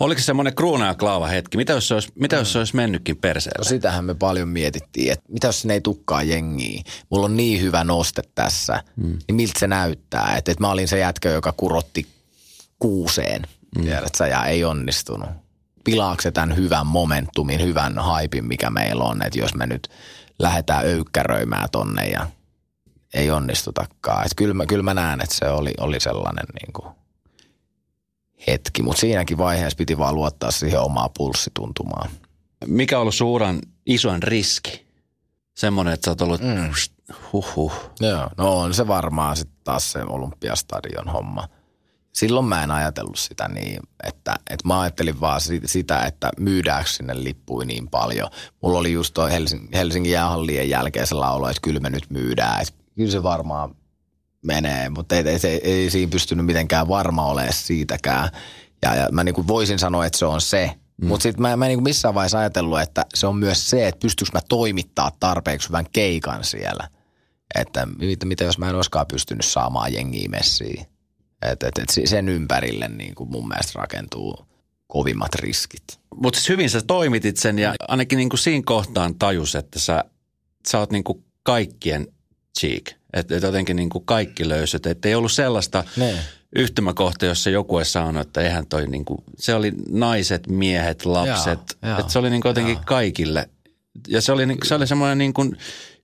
Oliko 0.00 0.20
se 0.20 0.24
semmoinen 0.24 0.54
kruuna 0.54 0.86
ja 0.86 0.94
klaava 0.94 1.26
hetki? 1.26 1.56
Mitä 1.56 1.72
jos 1.72 1.88
se 1.88 1.94
olisi, 1.94 2.08
mitä 2.14 2.36
jos 2.36 2.52
se 2.52 2.58
olisi 2.58 2.76
mennytkin 2.76 3.16
perseelle? 3.16 3.58
No 3.58 3.64
sitähän 3.64 4.04
me 4.04 4.14
paljon 4.14 4.48
mietittiin, 4.48 5.12
että 5.12 5.24
mitä 5.32 5.46
jos 5.46 5.60
sinne 5.60 5.74
ei 5.74 5.80
tukkaa 5.80 6.22
jengiä. 6.22 6.82
Mulla 7.10 7.24
on 7.24 7.36
niin 7.36 7.62
hyvä 7.62 7.84
noste 7.84 8.22
tässä, 8.34 8.82
mm. 8.96 9.18
niin 9.28 9.36
miltä 9.36 9.60
se 9.60 9.66
näyttää? 9.66 10.34
Että, 10.38 10.52
että 10.52 10.64
mä 10.64 10.70
olin 10.70 10.88
se 10.88 10.98
jätkä, 10.98 11.28
joka 11.28 11.52
kurotti 11.52 12.06
kuuseen, 12.78 13.42
mm. 13.76 13.82
tiedätkö, 13.82 14.26
ja 14.26 14.46
ei 14.46 14.64
onnistunut. 14.64 15.30
Pilaako 15.84 16.22
se 16.22 16.30
tämän 16.30 16.56
hyvän 16.56 16.86
momentumin, 16.86 17.62
hyvän 17.62 17.98
haipin, 17.98 18.44
mikä 18.44 18.70
meillä 18.70 19.04
on, 19.04 19.26
että 19.26 19.38
jos 19.38 19.54
me 19.54 19.66
nyt 19.66 19.88
lähdetään 20.38 20.84
öykkäröimään 20.84 21.68
tonne 21.72 22.06
ja 22.06 22.26
ei 23.16 23.30
onnistutakaan. 23.30 24.22
Että 24.22 24.34
kyllä, 24.36 24.54
mä, 24.54 24.66
kyllä 24.66 24.82
mä 24.82 24.94
näen, 24.94 25.20
että 25.20 25.34
se 25.34 25.48
oli, 25.48 25.74
oli 25.80 26.00
sellainen 26.00 26.46
niin 26.60 26.72
kuin 26.72 26.94
hetki, 28.46 28.82
mutta 28.82 29.00
siinäkin 29.00 29.38
vaiheessa 29.38 29.76
piti 29.76 29.98
vaan 29.98 30.14
luottaa 30.14 30.50
siihen 30.50 30.80
omaa 30.80 31.10
pulssituntumaan. 31.16 32.10
Mikä 32.66 32.96
on 32.96 33.00
ollut 33.00 33.14
suuran 33.14 33.60
isoin 33.86 34.22
riski? 34.22 34.86
Semmoinen, 35.54 35.94
että 35.94 36.04
sä 36.04 36.10
oot 36.10 36.20
ollut 36.20 36.40
mm. 36.40 36.70
huh. 37.32 37.72
Joo, 38.00 38.30
no 38.36 38.58
on 38.58 38.74
se 38.74 38.86
varmaan 38.86 39.36
sitten 39.36 39.58
taas 39.64 39.92
se 39.92 40.02
Olympiastadion 40.02 41.08
homma. 41.08 41.48
Silloin 42.12 42.46
mä 42.46 42.62
en 42.62 42.70
ajatellut 42.70 43.18
sitä 43.18 43.48
niin, 43.48 43.80
että, 44.04 44.34
että 44.50 44.68
mä 44.68 44.80
ajattelin 44.80 45.20
vaan 45.20 45.40
sitä, 45.64 46.02
että 46.02 46.30
myydäänkö 46.38 46.90
sinne 46.90 47.24
lippui 47.24 47.66
niin 47.66 47.88
paljon. 47.88 48.30
Mulla 48.62 48.78
oli 48.78 48.92
just 48.92 49.14
tuo 49.14 49.26
Helsingin, 49.26 49.68
Helsingin 49.74 50.12
jäähallien 50.12 50.70
jälkeen 50.70 51.06
se 51.06 51.14
laulo, 51.14 51.48
että 51.48 51.60
kyllä 51.62 51.80
me 51.80 51.90
nyt 51.90 52.10
myydään. 52.10 52.62
Että 52.62 52.74
kyllä 52.96 53.10
se 53.10 53.22
varmaan 53.22 53.74
menee, 54.42 54.88
mutta 54.88 55.16
ei, 55.16 55.28
ei, 55.28 55.38
ei, 55.42 55.60
ei 55.62 55.90
siinä 55.90 56.10
pystynyt 56.10 56.46
mitenkään 56.46 56.88
varma 56.88 57.26
olemaan 57.26 57.52
siitäkään. 57.52 58.28
Ja, 58.82 58.94
ja 58.94 59.08
mä 59.12 59.24
niin 59.24 59.34
kuin 59.34 59.48
voisin 59.48 59.78
sanoa, 59.78 60.06
että 60.06 60.18
se 60.18 60.26
on 60.26 60.40
se. 60.40 60.70
Mm. 61.02 61.08
Mutta 61.08 61.22
sitten 61.22 61.42
mä, 61.42 61.56
mä 61.56 61.66
en 61.66 61.68
niin 61.68 61.82
missään 61.82 62.14
vaiheessa 62.14 62.38
ajatellut, 62.38 62.80
että 62.80 63.06
se 63.14 63.26
on 63.26 63.36
myös 63.36 63.70
se, 63.70 63.88
että 63.88 64.00
pystyykö 64.02 64.30
mä 64.34 64.40
toimittaa 64.48 65.12
tarpeeksi 65.20 65.68
hyvän 65.68 65.86
keikan 65.92 66.44
siellä. 66.44 66.88
Että 67.54 67.86
mitä, 67.98 68.26
mitä 68.26 68.44
jos 68.44 68.58
mä 68.58 68.68
en 68.68 68.74
olisikaan 68.74 69.06
pystynyt 69.06 69.44
saamaan 69.44 69.92
jengiä 69.92 70.28
messiin. 70.28 70.86
Että 71.42 71.68
et, 71.68 71.78
et 71.78 72.08
sen 72.08 72.28
ympärille 72.28 72.88
niin 72.88 73.14
kuin 73.14 73.30
mun 73.30 73.48
mielestä 73.48 73.78
rakentuu 73.78 74.46
kovimmat 74.86 75.34
riskit. 75.34 75.84
Mutta 76.14 76.36
siis 76.36 76.48
hyvin 76.48 76.70
sä 76.70 76.82
toimitit 76.86 77.36
sen 77.36 77.58
ja 77.58 77.74
ainakin 77.88 78.16
niin 78.16 78.28
kuin 78.28 78.38
siinä 78.38 78.62
kohtaan 78.66 79.14
tajus, 79.14 79.54
että 79.54 79.78
sä, 79.78 80.04
sä 80.68 80.78
oot 80.78 80.90
niin 80.90 81.04
kuin 81.04 81.24
kaikkien 81.42 82.06
cheek. 82.60 82.92
Että 83.12 83.36
et 83.36 83.42
jotenkin 83.42 83.76
niin 83.76 83.88
kuin 83.88 84.04
kaikki 84.04 84.48
löysyt. 84.48 84.86
Että 84.86 85.08
ei 85.08 85.14
ollut 85.14 85.32
sellaista 85.32 85.84
ne. 85.96 86.14
yhtymäkohta, 86.56 87.26
jossa 87.26 87.50
joku 87.50 87.76
olisi 87.76 87.92
sanonut, 87.92 88.26
että 88.26 88.40
eihän 88.40 88.66
toi 88.66 88.86
niin 88.86 89.04
kuin, 89.04 89.18
se 89.38 89.54
oli 89.54 89.72
naiset, 89.90 90.46
miehet, 90.48 91.06
lapset. 91.06 91.60
Että 91.98 92.12
se 92.12 92.18
oli 92.18 92.30
niin 92.30 92.42
kuin 92.42 92.50
jotenkin 92.50 92.74
jaa. 92.74 92.84
kaikille. 92.86 93.48
Ja 94.08 94.20
se 94.20 94.32
oli, 94.32 94.46
niin, 94.46 94.58
se 94.64 94.74
oli 94.74 94.86
semmoinen 94.86 95.18
niin 95.18 95.34
kuin 95.34 95.56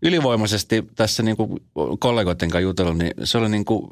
ylivoimaisesti 0.02 0.84
tässä 0.94 1.22
niin 1.22 1.36
kuin 1.36 1.60
kollegoiden 1.98 2.50
kanssa 2.50 2.60
jutellut, 2.60 2.98
niin 2.98 3.12
se 3.24 3.38
oli 3.38 3.48
niin 3.48 3.64
kuin 3.64 3.90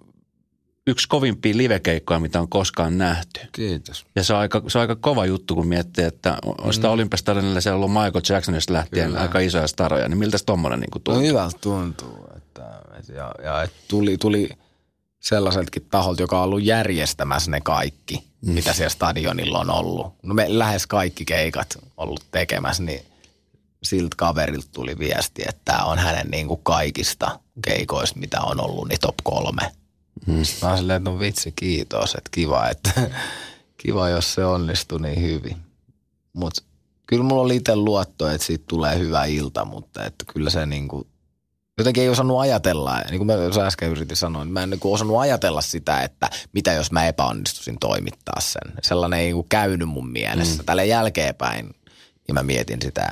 yksi 0.86 1.08
kovimpia 1.08 1.56
livekeikkoja, 1.56 2.20
mitä 2.20 2.40
on 2.40 2.48
koskaan 2.48 2.98
nähty. 2.98 3.40
Kiitos. 3.52 4.06
Ja 4.16 4.24
se 4.24 4.32
on 4.34 4.38
aika, 4.38 4.62
se 4.68 4.78
on 4.78 4.80
aika 4.80 4.96
kova 4.96 5.26
juttu, 5.26 5.54
kun 5.54 5.66
miettii, 5.66 6.04
että 6.04 6.38
on 6.58 6.74
sitä 6.74 6.86
mm. 6.86 6.92
Olympiastadionilla 6.92 7.60
siellä 7.60 7.76
ollut 7.76 7.92
Michael 7.92 8.22
Jacksonista 8.28 8.72
lähtien 8.72 9.06
Kyllä. 9.06 9.20
aika 9.20 9.38
isoja 9.38 9.66
staroja, 9.66 10.08
niin 10.08 10.18
miltä 10.18 10.38
tommonen 10.46 10.80
niin 10.80 10.90
tuntuu? 10.90 11.14
No 11.14 11.20
hyvältä 11.20 11.58
tuntuu. 11.60 12.29
Ja, 13.08 13.34
ja 13.44 13.62
et 13.62 13.72
tuli, 13.88 14.18
tuli 14.18 14.50
sellaiseltakin 15.20 15.86
taholta, 15.90 16.22
joka 16.22 16.38
on 16.38 16.44
ollut 16.44 16.64
järjestämässä 16.64 17.50
ne 17.50 17.60
kaikki, 17.60 18.24
mm. 18.40 18.52
mitä 18.52 18.72
siellä 18.72 18.90
stadionilla 18.90 19.58
on 19.58 19.70
ollut. 19.70 20.14
No 20.22 20.34
me 20.34 20.44
lähes 20.48 20.86
kaikki 20.86 21.24
keikat 21.24 21.78
ollut 21.96 22.24
tekemässä, 22.30 22.82
niin 22.82 23.02
siltä 23.82 24.16
kaverilta 24.16 24.68
tuli 24.72 24.98
viesti, 24.98 25.42
että 25.48 25.62
tämä 25.64 25.84
on 25.84 25.98
hänen 25.98 26.26
niin 26.30 26.48
kuin 26.48 26.60
kaikista 26.62 27.40
keikoista, 27.64 28.20
mitä 28.20 28.40
on 28.40 28.60
ollut, 28.60 28.88
niin 28.88 29.00
top 29.00 29.16
kolme– 29.22 29.72
Mm. 30.26 30.44
Sitten 30.44 30.68
mä 30.68 30.76
silleen, 30.76 30.96
että 30.96 31.10
no 31.10 31.18
vitsi, 31.18 31.52
kiitos, 31.52 32.14
että 32.14 32.30
kiva, 32.30 32.68
että 32.68 33.10
kiva, 33.82 34.08
jos 34.08 34.34
se 34.34 34.44
onnistui 34.44 35.00
niin 35.00 35.22
hyvin. 35.22 35.56
Mutta 36.32 36.62
kyllä 37.06 37.24
mulla 37.24 37.42
oli 37.42 37.56
itse 37.56 37.76
luotto, 37.76 38.28
että 38.28 38.46
siitä 38.46 38.64
tulee 38.68 38.98
hyvä 38.98 39.24
ilta, 39.24 39.64
mutta 39.64 40.04
että 40.04 40.24
kyllä 40.32 40.50
se 40.50 40.66
niin 40.66 40.88
kuin, 40.88 41.06
jotenkin 41.80 42.02
ei 42.02 42.08
osannut 42.08 42.40
ajatella, 42.40 43.00
niin 43.10 43.18
kuin 43.18 43.26
mä 43.26 43.66
äsken 43.66 43.90
yritin 43.90 44.16
sanoa, 44.16 44.44
niin 44.44 44.52
mä 44.52 44.62
en 44.62 44.70
niin 44.70 44.80
kuin 44.80 44.94
osannut 44.94 45.18
ajatella 45.18 45.60
sitä, 45.60 46.02
että 46.02 46.30
mitä 46.52 46.72
jos 46.72 46.92
mä 46.92 47.06
epäonnistuisin 47.06 47.78
toimittaa 47.80 48.40
sen. 48.40 48.72
Sellainen 48.82 49.20
ei 49.20 49.32
niin 49.32 49.48
käynyt 49.48 49.88
mun 49.88 50.10
mielessä. 50.10 50.62
Mm. 50.62 50.66
Tälle 50.66 50.86
jälkeenpäin, 50.86 51.66
niin 52.26 52.34
mä 52.34 52.42
mietin 52.42 52.82
sitä, 52.82 53.08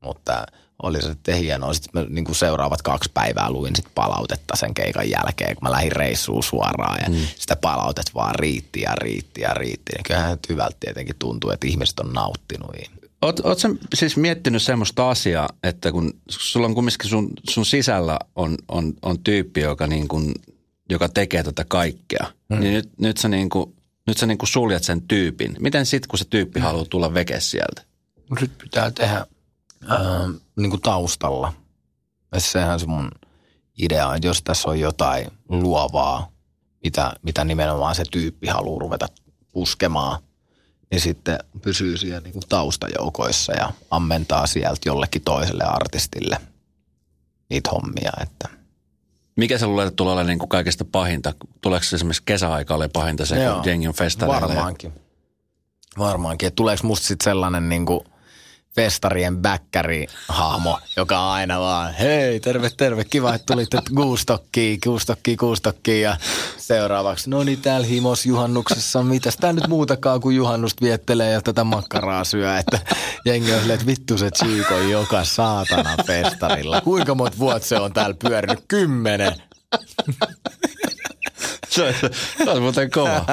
mutta– 0.00 0.44
oli 0.82 1.02
se 1.02 1.08
sitten 1.08 1.36
hienoa. 1.36 1.72
Sitten 1.74 2.02
mä 2.02 2.08
niin 2.10 2.24
kuin 2.24 2.36
seuraavat 2.36 2.82
kaksi 2.82 3.10
päivää 3.14 3.50
luin 3.50 3.76
sit 3.76 3.86
palautetta 3.94 4.56
sen 4.56 4.74
keikan 4.74 5.10
jälkeen, 5.10 5.56
kun 5.56 5.62
mä 5.62 5.70
lähdin 5.70 5.92
reissuun 5.92 6.42
suoraan 6.42 6.98
ja 7.02 7.08
mm. 7.08 7.26
sitä 7.36 7.56
palautet 7.56 8.14
vaan 8.14 8.34
riitti 8.34 8.80
ja 8.80 8.94
riitti 8.94 9.40
ja 9.40 9.54
riitti. 9.54 9.92
Ja 9.98 10.02
kyllähän 10.06 10.38
hyvältä 10.48 10.76
tietenkin 10.80 11.16
tuntuu, 11.18 11.50
että 11.50 11.66
ihmiset 11.66 12.00
on 12.00 12.12
nauttinut. 12.12 12.70
Oot, 13.22 13.40
oot 13.40 13.58
sä 13.58 13.68
siis 13.94 14.16
miettinyt 14.16 14.62
semmoista 14.62 15.10
asiaa, 15.10 15.48
että 15.62 15.92
kun 15.92 16.12
sulla 16.28 16.66
on 16.66 16.74
kumminkin 16.74 17.10
sun, 17.10 17.30
sun 17.50 17.66
sisällä 17.66 18.18
on, 18.36 18.56
on, 18.68 18.92
on 19.02 19.18
tyyppi, 19.18 19.60
joka, 19.60 19.86
niin 19.86 20.08
kuin, 20.08 20.34
joka 20.90 21.08
tekee 21.08 21.42
tätä 21.42 21.64
kaikkea, 21.64 22.26
mm. 22.48 22.60
niin 22.60 22.74
nyt, 22.74 22.90
nyt 22.98 23.16
sä, 23.16 23.28
niin 23.28 23.48
kuin, 23.48 23.76
nyt 24.06 24.18
sä 24.18 24.26
niin 24.26 24.38
kuin 24.38 24.48
suljet 24.48 24.84
sen 24.84 25.02
tyypin. 25.02 25.56
Miten 25.60 25.86
sitten, 25.86 26.08
kun 26.08 26.18
se 26.18 26.24
tyyppi 26.24 26.60
mm. 26.60 26.64
haluaa 26.64 26.84
tulla 26.84 27.14
veke 27.14 27.40
sieltä? 27.40 27.82
Nyt 28.40 28.58
pitää 28.58 28.90
tehdä 28.90 29.26
ää, 29.88 30.28
niin 30.56 30.70
kuin 30.70 30.82
taustalla. 30.82 31.52
Ja 32.32 32.40
sehän 32.40 32.80
se 32.80 32.86
mun 32.86 33.10
idea 33.78 34.08
on, 34.08 34.16
että 34.16 34.26
jos 34.26 34.42
tässä 34.42 34.68
on 34.68 34.80
jotain 34.80 35.30
luovaa, 35.48 36.32
mitä, 36.84 37.12
mitä 37.22 37.44
nimenomaan 37.44 37.94
se 37.94 38.02
tyyppi 38.10 38.46
haluaa 38.46 38.80
ruveta 38.80 39.06
puskemaan, 39.52 40.22
niin 40.90 41.00
sitten 41.00 41.38
pysyy 41.62 41.96
siellä 41.96 42.20
niin 42.20 42.32
kuin 42.32 42.42
taustajoukoissa 42.48 43.52
ja 43.52 43.72
ammentaa 43.90 44.46
sieltä 44.46 44.80
jollekin 44.86 45.22
toiselle 45.22 45.64
artistille 45.64 46.36
niitä 47.50 47.70
hommia. 47.70 48.12
Että. 48.22 48.48
Mikä 49.36 49.58
se 49.58 49.66
luulee, 49.66 49.86
että 49.86 49.96
tulee 49.96 50.12
olemaan 50.12 50.26
niin 50.26 50.38
kuin 50.38 50.48
kaikista 50.48 50.84
pahinta? 50.84 51.34
Tuleeko 51.60 51.84
se 51.84 51.96
esimerkiksi 51.96 52.22
kesäaika 52.26 52.74
ole 52.74 52.88
pahinta 52.88 53.26
se, 53.26 53.42
Joo, 53.42 53.54
kun 53.54 53.68
jengi 53.68 53.88
on 53.88 53.94
festareilla? 53.94 54.48
Varmaankin. 54.48 54.92
Varmaankin. 55.98 56.46
Että 56.46 56.56
tuleeko 56.56 56.86
musta 56.86 57.06
sitten 57.06 57.24
sellainen 57.24 57.68
niin 57.68 57.86
kuin– 57.86 58.00
festarien 58.74 59.36
bäkkäri-hahmo, 59.36 60.78
joka 60.96 61.20
on 61.20 61.32
aina 61.32 61.60
vaan, 61.60 61.94
hei, 61.94 62.40
terve, 62.40 62.70
terve, 62.76 63.04
kiva, 63.04 63.34
että 63.34 63.54
tulitte 63.54 63.78
kuustokkiin, 63.94 64.80
kuustokkiin, 64.80 65.36
kuustokkiin 65.38 66.02
ja 66.02 66.16
seuraavaksi, 66.56 67.30
no 67.30 67.44
niin, 67.44 67.62
täällä 67.62 67.86
himos 67.86 68.26
juhannuksessa, 68.26 69.02
mitäs 69.02 69.36
tää 69.36 69.52
nyt 69.52 69.68
muutakaan 69.68 70.20
kuin 70.20 70.36
juhannusta 70.36 70.84
viettelee 70.84 71.32
ja 71.32 71.40
tätä 71.40 71.64
makkaraa 71.64 72.24
syö, 72.24 72.58
että 72.58 72.78
jengi 73.24 73.52
on 73.52 73.58
silleen, 73.58 73.74
että 73.74 73.86
vittu 73.86 74.18
se 74.18 74.30
Chico 74.30 74.78
joka 74.78 75.24
saatana 75.24 75.94
festarilla. 76.06 76.80
Kuinka 76.80 77.14
monta 77.14 77.38
vuotta 77.38 77.68
se 77.68 77.76
on 77.78 77.92
täällä 77.92 78.16
pyörinyt? 78.28 78.64
Kymmenen. 78.68 79.32
se, 81.68 81.94
se 82.44 82.50
on 82.50 82.62
muuten 82.62 82.90
kova. 82.90 83.24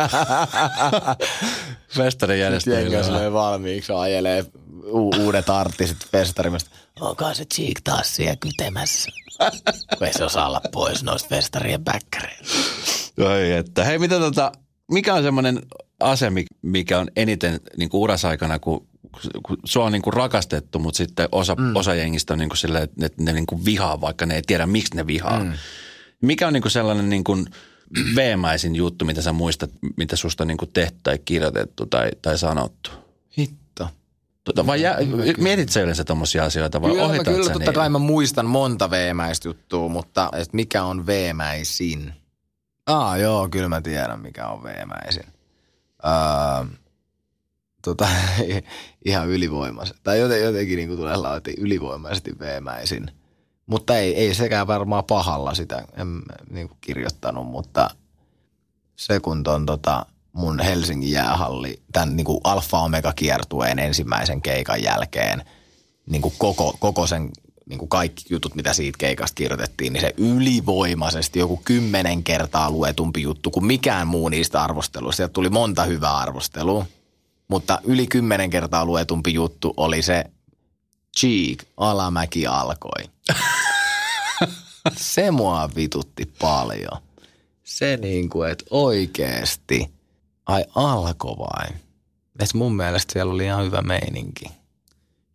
Festarin 1.95 2.39
järjestäjillä. 2.39 2.97
Jengi 2.97 3.25
on 3.25 3.33
valmiiksi, 3.33 3.93
ajelee 3.93 4.45
u- 4.83 5.15
uudet 5.19 5.49
artistit 5.49 6.11
festarimasta. 6.11 6.69
Onko 6.99 7.33
se 7.33 7.45
Cheek 7.45 7.81
taas 7.83 8.15
siellä 8.15 8.35
kytemässä? 8.35 9.11
Kun 9.97 10.07
ei 10.07 10.13
se 10.13 10.23
osaa 10.23 10.47
olla 10.47 10.61
pois 10.71 11.03
noista 11.03 11.29
festarien 11.29 11.83
bäkkäreistä. 11.83 12.55
Oi, 13.21 13.51
että. 13.51 13.83
Hei, 13.83 13.99
mitä 13.99 14.19
tota, 14.19 14.51
mikä 14.91 15.13
on 15.13 15.23
semmoinen 15.23 15.61
ase, 15.99 16.31
mikä 16.61 16.99
on 16.99 17.07
eniten 17.15 17.59
niin 17.77 17.89
kuin 17.89 18.01
urasaikana, 18.01 18.59
kun, 18.59 18.87
kun 19.43 19.57
sua 19.65 19.85
on 19.85 19.91
niin 19.91 20.01
kuin 20.01 20.13
rakastettu, 20.13 20.79
mutta 20.79 20.97
sitten 20.97 21.29
osa, 21.31 21.55
mm. 21.55 21.75
osa 21.75 21.95
jengistä 21.95 22.33
on 22.33 22.39
niin 22.39 22.49
kuin 22.49 22.57
silleen, 22.57 22.83
että 22.83 23.23
ne 23.23 23.33
niin 23.33 23.45
kuin 23.45 23.65
vihaa, 23.65 24.01
vaikka 24.01 24.25
ne 24.25 24.35
ei 24.35 24.41
tiedä, 24.47 24.65
miksi 24.65 24.95
ne 24.95 25.07
vihaa. 25.07 25.43
Mm. 25.43 25.53
Mikä 26.21 26.47
on 26.47 26.53
niin 26.53 26.61
kuin 26.61 26.71
sellainen 26.71 27.09
niin 27.09 27.23
kuin 27.23 27.45
veemäisin 28.15 28.75
juttu, 28.75 29.05
mitä 29.05 29.21
sä 29.21 29.31
muistat, 29.31 29.71
mitä 29.97 30.15
susta 30.15 30.43
on 30.43 30.47
niin 30.47 30.57
kuin 30.57 30.71
tehty 30.73 30.97
tai 31.03 31.19
kirjoitettu 31.25 31.85
tai, 31.85 32.11
tai 32.21 32.37
sanottu? 32.37 33.05
Tuota, 34.45 34.65
vai 34.65 34.81
jä, 34.81 34.97
mietit 35.37 35.69
sä 35.69 35.81
yleensä 35.81 36.03
tommosia 36.03 36.45
asioita 36.45 36.81
vai 36.81 36.91
kyllä, 36.91 37.03
ohitat 37.03 37.33
Kyllä, 37.33 37.53
totta 37.53 37.73
kai 37.73 37.89
mä 37.89 37.99
muistan 37.99 38.45
monta 38.45 38.89
veemäistä 38.89 39.47
juttua, 39.47 39.89
mutta 39.89 40.29
et 40.33 40.53
mikä 40.53 40.83
on 40.83 41.05
veemäisin? 41.05 42.13
Aa, 42.87 43.17
joo, 43.17 43.49
kyllä 43.49 43.69
mä 43.69 43.81
tiedän, 43.81 44.19
mikä 44.19 44.47
on 44.47 44.63
veemäisin. 44.63 45.23
Öö, 46.05 46.65
tota, 47.81 48.07
ihan 49.05 49.29
ylivoimaisesti. 49.29 49.99
Tai 50.03 50.19
jotenkin 50.19 50.77
niin 50.77 50.87
kuin 50.87 50.97
tulee 50.97 51.15
laati 51.15 51.53
ylivoimaisesti 51.57 52.39
veemäisin. 52.39 53.11
Mutta 53.65 53.97
ei, 53.97 54.15
ei 54.15 54.35
sekään 54.35 54.67
varmaan 54.67 55.03
pahalla 55.03 55.53
sitä 55.53 55.85
en 55.97 56.07
niin 56.49 56.67
kuin 56.67 56.77
kirjoittanut, 56.81 57.47
mutta 57.47 57.89
se 58.95 59.19
kun 59.19 59.43
ton 59.43 59.65
tota, 59.65 60.05
mun 60.33 60.59
Helsingin 60.59 61.11
jäähalli 61.11 61.79
tämän 61.93 62.15
niin 62.15 62.25
kuin 62.25 62.41
Alfa 62.43 62.79
Omega 62.79 63.13
kiertueen 63.13 63.79
ensimmäisen 63.79 64.41
keikan 64.41 64.83
jälkeen 64.83 65.45
niin 66.09 66.21
kuin 66.21 66.33
koko, 66.37 66.75
koko 66.79 67.07
sen 67.07 67.29
niin 67.69 67.79
kuin 67.79 67.89
kaikki 67.89 68.23
jutut, 68.29 68.55
mitä 68.55 68.73
siitä 68.73 68.97
keikasta 68.97 69.35
kirjoitettiin, 69.35 69.93
niin 69.93 70.01
se 70.01 70.13
ylivoimaisesti 70.17 71.39
joku 71.39 71.61
kymmenen 71.65 72.23
kertaa 72.23 72.71
luetumpi 72.71 73.21
juttu 73.21 73.51
kuin 73.51 73.65
mikään 73.65 74.07
muu 74.07 74.29
niistä 74.29 74.63
arvosteluista. 74.63 75.17
Sieltä 75.17 75.33
tuli 75.33 75.49
monta 75.49 75.83
hyvää 75.83 76.17
arvostelua, 76.17 76.85
mutta 77.47 77.79
yli 77.83 78.07
kymmenen 78.07 78.49
kertaa 78.49 78.85
luetumpi 78.85 79.33
juttu 79.33 79.73
oli 79.77 80.01
se 80.01 80.23
Cheek, 81.19 81.63
alamäki 81.77 82.47
alkoi. 82.47 83.03
se 84.97 85.31
mua 85.31 85.69
vitutti 85.75 86.25
paljon. 86.41 87.01
Se 87.63 87.97
niin 87.97 88.29
kuin, 88.29 88.51
että 88.51 88.65
oikeesti, 88.69 89.91
ai 90.45 90.65
alko 90.75 91.27
vain. 91.27 91.75
Et 92.39 92.53
mun 92.53 92.75
mielestä 92.75 93.13
siellä 93.13 93.33
oli 93.33 93.45
ihan 93.45 93.65
hyvä 93.65 93.81
meininki. 93.81 94.45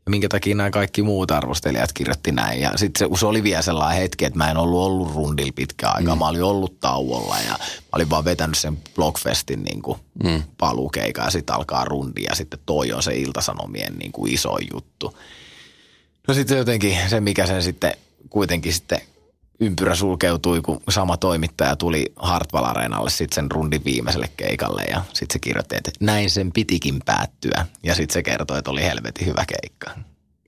Ja 0.06 0.10
minkä 0.10 0.28
takia 0.28 0.54
nämä 0.54 0.70
kaikki 0.70 1.02
muut 1.02 1.30
arvostelijat 1.30 1.92
kirjoitti 1.92 2.32
näin. 2.32 2.60
Ja 2.60 2.72
sitten 2.76 3.08
se, 3.08 3.18
se, 3.20 3.26
oli 3.26 3.42
vielä 3.42 3.62
sellainen 3.62 4.02
hetki, 4.02 4.24
että 4.24 4.38
mä 4.38 4.50
en 4.50 4.56
ollut 4.56 4.80
ollut 4.80 5.14
rundilla 5.14 5.52
pitkään 5.54 5.96
aikaa. 5.96 6.14
Mm. 6.14 6.18
Mä 6.18 6.28
olin 6.28 6.42
ollut 6.42 6.80
tauolla 6.80 7.36
ja 7.38 7.52
mä 7.52 7.58
olin 7.92 8.10
vaan 8.10 8.24
vetänyt 8.24 8.58
sen 8.58 8.78
Blockfestin 8.94 9.62
niin 9.62 9.82
kuin 9.82 9.98
mm. 10.24 10.42
paluukeikan 10.58 11.24
ja 11.24 11.30
sitten 11.30 11.56
alkaa 11.56 11.84
rundi. 11.84 12.22
Ja 12.22 12.34
sitten 12.34 12.60
toi 12.66 12.92
on 12.92 13.02
se 13.02 13.16
iltasanomien 13.16 13.98
niin 13.98 14.12
kuin 14.12 14.32
iso 14.32 14.58
juttu. 14.74 15.16
No 16.28 16.35
sitten 16.35 16.59
jotenkin 16.59 16.96
se, 17.09 17.20
mikä 17.20 17.46
sen 17.46 17.62
sitten 17.62 17.92
kuitenkin 18.30 18.72
sitten 18.72 19.00
ympyrä 19.61 19.94
sulkeutui, 19.94 20.61
kun 20.61 20.80
sama 20.88 21.16
toimittaja 21.16 21.76
tuli 21.76 22.12
Hartwall 22.16 22.64
Areenalle 22.64 23.11
sitten 23.11 23.35
sen 23.35 23.50
rundin 23.50 23.85
viimeiselle 23.85 24.30
keikalle 24.37 24.83
ja 24.83 25.02
sitten 25.12 25.33
se 25.33 25.38
kirjoitti, 25.38 25.76
että 25.76 25.90
näin 26.00 26.30
sen 26.30 26.52
pitikin 26.52 27.00
päättyä. 27.04 27.66
Ja 27.83 27.94
sitten 27.94 28.14
se 28.14 28.22
kertoi, 28.22 28.59
että 28.59 28.70
oli 28.70 28.83
helvetin 28.83 29.26
hyvä 29.26 29.44
keikka. 29.46 29.90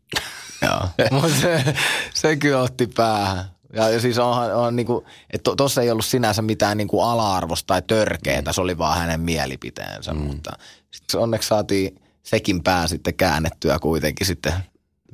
Joo, 0.67 0.89
mutta 1.11 1.41
se, 1.41 1.75
se 2.15 2.37
kyllä 2.37 2.61
otti 2.61 2.87
päähän. 2.87 3.45
Ja, 3.73 4.01
siis 4.01 4.19
onhan, 4.19 4.55
on 4.55 4.77
niinku, 4.77 5.07
että 5.31 5.51
tuossa 5.57 5.83
ei 5.83 5.91
ollut 5.91 6.05
sinänsä 6.05 6.43
mitään 6.43 6.77
niinku 6.77 7.01
ala-arvosta 7.01 7.67
tai 7.67 7.83
törkeetä, 7.87 8.53
se 8.53 8.61
oli 8.61 8.79
vaan 8.79 8.99
hänen 8.99 9.21
mielipiteensä, 9.21 10.15
mm. 10.15 10.21
mutta 10.21 10.53
sit 10.91 11.15
onneksi 11.15 11.49
saatiin 11.49 12.03
sekin 12.23 12.63
pää 12.63 12.87
sitten 12.87 13.15
käännettyä 13.15 13.79
kuitenkin 13.79 14.27
sitten. 14.27 14.53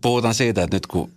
Puhutaan 0.00 0.34
siitä, 0.34 0.62
että 0.62 0.76
nyt 0.76 0.86
kun 0.86 1.12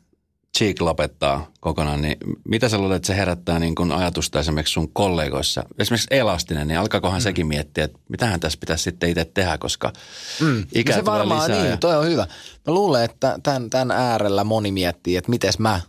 Cheek 0.58 0.82
lopettaa 0.82 1.52
kokonaan, 1.60 2.02
niin 2.02 2.18
mitä 2.48 2.70
sä 2.70 2.78
luulet, 2.78 2.96
että 2.96 3.08
se 3.08 3.16
herättää 3.16 3.60
niin 3.60 3.76
kuin 3.76 3.92
ajatusta 3.92 4.40
esimerkiksi 4.40 4.74
sun 4.74 4.94
kollegoissa? 4.94 5.64
Esimerkiksi 5.80 6.08
Elastinen, 6.12 6.68
niin 6.68 6.80
alkaakohan 6.80 7.20
mm. 7.20 7.24
sekin 7.24 7.48
miettiä, 7.48 7.84
että 7.84 8.00
mitähän 8.10 8.40
tässä 8.40 8.60
pitäisi 8.60 8.84
sitten 8.84 9.10
itse 9.10 9.26
tehdä, 9.26 9.58
koska 9.58 9.94
mm. 10.42 10.66
ikä 10.76 10.94
se 10.94 11.06
varmaan 11.06 11.42
lisää. 11.44 11.62
Niin, 11.62 11.72
ja... 11.72 11.78
toi 11.78 11.98
on 11.98 12.06
hyvä. 12.06 12.28
Mä 12.68 12.74
luulen, 12.74 13.04
että 13.04 13.40
tämän, 13.44 13.70
tämän 13.70 13.92
äärellä 13.92 14.44
moni 14.44 14.72
miettii, 14.72 15.16
että 15.16 15.30
miten 15.30 15.54
mä 15.60 15.82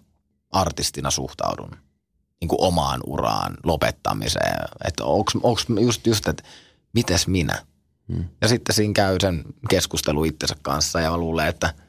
artistina 0.50 1.10
suhtaudun 1.10 1.76
niin 2.40 2.48
kuin 2.48 2.60
omaan 2.60 3.00
uraan 3.06 3.56
lopettamiseen. 3.64 4.58
Että 4.84 5.04
onko 5.04 5.32
just, 5.80 6.06
just, 6.06 6.28
että 6.28 6.42
mites 6.92 7.26
minä? 7.26 7.66
Mm. 8.08 8.24
Ja 8.40 8.48
sitten 8.48 8.74
siinä 8.74 8.92
käy 8.92 9.16
sen 9.20 9.44
keskustelu 9.68 10.24
itsensä 10.24 10.56
kanssa 10.62 11.00
ja 11.00 11.10
mä 11.10 11.16
luulen, 11.16 11.48
että– 11.48 11.74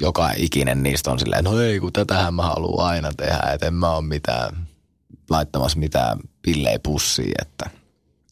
joka 0.00 0.30
ikinen 0.36 0.82
niistä 0.82 1.10
on 1.10 1.18
silleen, 1.18 1.44
no 1.44 1.60
ei 1.60 1.80
kun 1.80 1.92
tätähän 1.92 2.34
mä 2.34 2.42
haluan 2.42 2.86
aina 2.86 3.12
tehdä, 3.16 3.50
että 3.54 3.66
en 3.66 3.74
mä 3.74 3.90
ole 3.90 4.04
mitään 4.04 4.68
laittamassa 5.30 5.78
mitään 5.78 6.18
pillei 6.42 6.78
pussiin, 6.78 7.34
että 7.42 7.70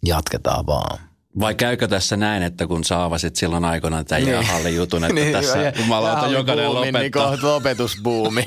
jatketaan 0.05 0.67
vaan. 0.67 0.99
Vai 1.41 1.55
käykö 1.55 1.89
tässä 1.89 2.17
näin, 2.17 2.43
että 2.43 2.67
kun 2.67 2.85
sä 2.85 3.05
avasit 3.05 3.37
silloin 3.37 3.65
aikoinaan 3.65 4.05
tämän 4.05 4.23
niin. 4.23 4.33
jäähallin 4.33 4.77
jutun, 4.77 5.05
että 5.05 5.15
niin, 5.21 5.33
tässä 5.33 5.73
jumalauta 5.79 6.27
jokainen 6.27 6.67
buumi, 6.67 6.93
lopettaa. 6.93 7.31
Niin 7.31 7.43
lopetusbuumi. 7.43 8.45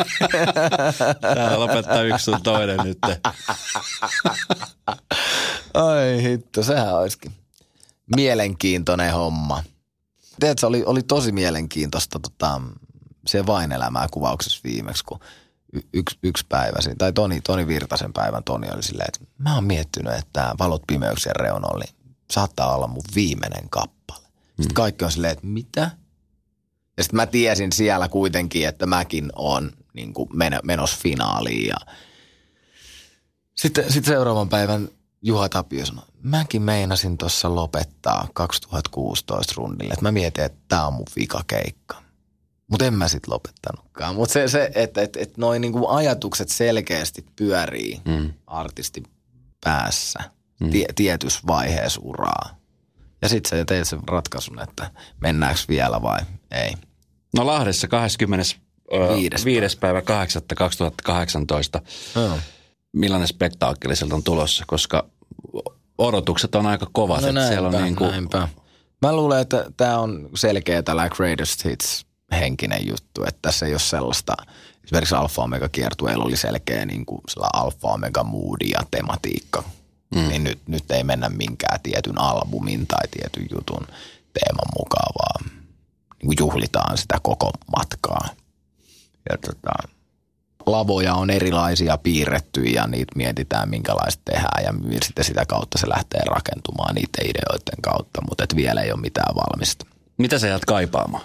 Tää 1.36 1.60
lopettaa 1.60 2.02
yksi 2.02 2.24
sun 2.24 2.42
toinen 2.42 2.80
nyt. 2.84 2.98
Ai 5.74 6.24
hitto, 6.24 6.64
sehän 6.64 6.96
olisikin 6.96 7.32
mielenkiintoinen 8.16 9.14
homma. 9.14 9.64
Tiedätkö, 10.40 10.68
oli, 10.68 10.84
oli 10.86 11.04
tosi 11.04 11.32
mielenkiintoista 11.32 12.20
tota, 12.20 12.62
se 13.28 13.46
vain 13.46 13.72
elämää 13.72 14.08
kuvauksessa 14.12 14.62
viimeksi, 14.64 15.04
kun 15.04 15.20
y- 15.74 15.88
yksi, 15.94 16.20
yksi 16.24 16.46
päivä, 16.50 16.80
tai 16.98 17.14
Toni, 17.14 17.42
Toni 17.42 17.68
Virtasen 17.68 18.14
päivän 18.14 18.44
Toni 18.44 18.68
oli 18.74 18.84
silleen, 18.84 19.08
että 19.08 19.34
mä 19.38 19.56
oon 19.56 19.64
miettinyt, 19.64 20.14
että 20.14 20.56
valot 20.60 20.84
pimeyksien 20.88 21.36
reunoilla 21.36 21.84
niin 21.84 22.16
saattaa 22.32 22.76
olla 22.76 22.88
mun 22.88 23.04
viimeinen 23.16 23.70
kappale. 23.70 24.28
Sitten 24.48 24.68
mm. 24.68 24.74
kaikki 24.74 25.06
on 25.06 25.12
silleen, 25.12 25.34
että 25.34 25.48
mitä? 25.48 25.92
Ja 26.98 27.04
sitten 27.04 27.16
mä 27.16 27.26
tiesin 27.26 27.72
siellä 27.72 28.08
kuitenkin, 28.08 28.68
että 28.68 28.86
mäkin 28.86 29.30
on 29.36 29.72
niin 29.94 30.14
menossa 30.64 30.98
finaaliin. 31.02 31.68
Ja 31.68 31.78
sitten, 33.56 33.94
sitten 33.94 34.14
seuraavan 34.14 34.50
päivän 34.50 34.90
Juha 35.22 35.50
Tapio 35.50 35.86
sanoi, 35.86 36.06
mäkin 36.24 36.62
meinasin 36.62 37.18
tuossa 37.18 37.56
lopettaa 37.56 38.28
2016 38.34 39.54
rundille. 39.58 39.94
Että 39.94 40.06
mä 40.06 40.12
mietin, 40.12 40.44
että 40.44 40.60
tämä 40.68 40.88
on 40.88 40.94
mun 40.94 41.06
vikakeikka. 41.16 42.02
Mutta 42.70 42.86
en 42.86 42.94
mä 42.94 43.08
sit 43.08 43.28
lopettanutkaan. 43.28 44.16
Mutta 44.16 44.34
se, 44.34 44.48
se 44.48 44.72
että 44.76 45.02
et, 45.02 45.18
et 45.18 45.38
noin 45.38 45.62
niinku 45.62 45.88
ajatukset 45.88 46.50
selkeästi 46.50 47.26
pyörii 47.36 48.02
mm. 48.06 48.34
artistin 48.48 49.04
päässä 49.64 50.20
mm. 50.60 50.70
tie, 50.70 50.86
tietyssä 50.96 51.40
vaiheessa 51.48 52.02
uraa. 52.04 52.60
Ja 53.22 53.30
sitten 53.30 53.60
sä 53.60 53.66
teet 53.66 53.88
sen 53.88 54.00
ratkaisun, 54.08 54.62
että 54.62 54.92
mennäänkö 55.22 55.62
vielä 55.68 56.02
vai 56.02 56.20
ei. 56.52 56.74
No 57.36 57.46
Lahdessa 57.46 57.88
20. 57.88 58.46
Viides, 59.16 59.46
viides 59.46 59.76
päivä 59.76 60.02
8. 60.02 60.42
2018. 60.56 61.82
No. 62.16 62.40
Millainen 62.94 63.28
spektaakkeli 63.28 63.96
sieltä 63.96 64.16
on 64.16 64.24
tulossa, 64.24 64.64
koska 64.68 65.10
odotukset 65.98 66.56
on 66.56 66.66
aika 66.66 66.88
kovat. 66.94 67.22
No 67.22 67.32
näinpä, 67.32 67.50
siellä 67.50 67.68
on 67.68 67.84
niin 67.84 67.96
kuin... 67.96 68.12
näinpä. 68.12 68.48
Mä 69.02 69.16
luulen, 69.16 69.42
että 69.42 69.66
tämä 69.78 70.00
on 70.00 70.30
selkeä 70.36 70.84
tällä 70.84 71.10
Greatest 71.10 71.66
Hits 71.66 72.06
henkinen 72.32 72.88
juttu, 72.88 73.24
että 73.24 73.40
tässä 73.42 73.66
ei 73.66 73.74
ole 73.74 73.80
sellaista, 73.80 74.34
esimerkiksi 74.84 75.16
Alfa 75.16 75.42
Omega 75.42 75.70
kiertueella 75.70 76.24
oli 76.24 76.38
selkeä 76.38 76.86
niin 76.86 77.06
kuin 77.06 77.22
Alfa 77.54 77.88
Omega 77.88 78.24
moodi 78.24 78.70
ja 78.70 78.80
tematiikka, 78.92 79.64
mm. 80.16 80.28
niin 80.28 80.44
nyt, 80.44 80.60
nyt 80.68 80.92
ei 80.92 81.04
mennä 81.04 81.30
minkään 81.30 81.80
tietyn 81.84 82.18
albumin 82.22 82.88
tai 82.88 83.08
tietyn 83.12 83.48
jutun 83.52 83.88
teeman 84.34 84.70
mukaan, 84.80 85.14
vaan 85.20 85.52
niin 86.20 86.28
kuin 86.28 86.38
juhlitaan 86.40 86.98
sitä 86.98 87.18
koko 87.24 87.52
matkaa. 87.78 88.30
Ja 89.30 89.38
tota, 89.38 89.90
lavoja 90.66 91.14
on 91.14 91.30
erilaisia 91.30 91.98
piirretty 91.98 92.64
ja 92.64 92.88
niitä 92.88 93.12
mietitään 93.16 93.70
minkälaista 93.70 94.22
tehdään 94.26 94.64
ja 94.64 94.74
sitten 95.06 95.26
sitä 95.26 95.46
kautta 95.46 95.78
se 95.78 95.90
lähtee 95.90 96.22
rakentumaan 96.26 96.96
niiden 96.96 97.30
ideoiden 97.30 97.82
kautta, 97.82 98.22
mutta 98.30 98.44
et 98.44 98.56
vielä 98.56 98.82
ei 98.82 98.92
ole 98.92 99.02
mitään 99.02 99.36
valmista. 99.36 99.86
Mitä 100.18 100.40
sä 100.40 100.48
jäät 100.48 100.66
kaipaamaan? 100.66 101.24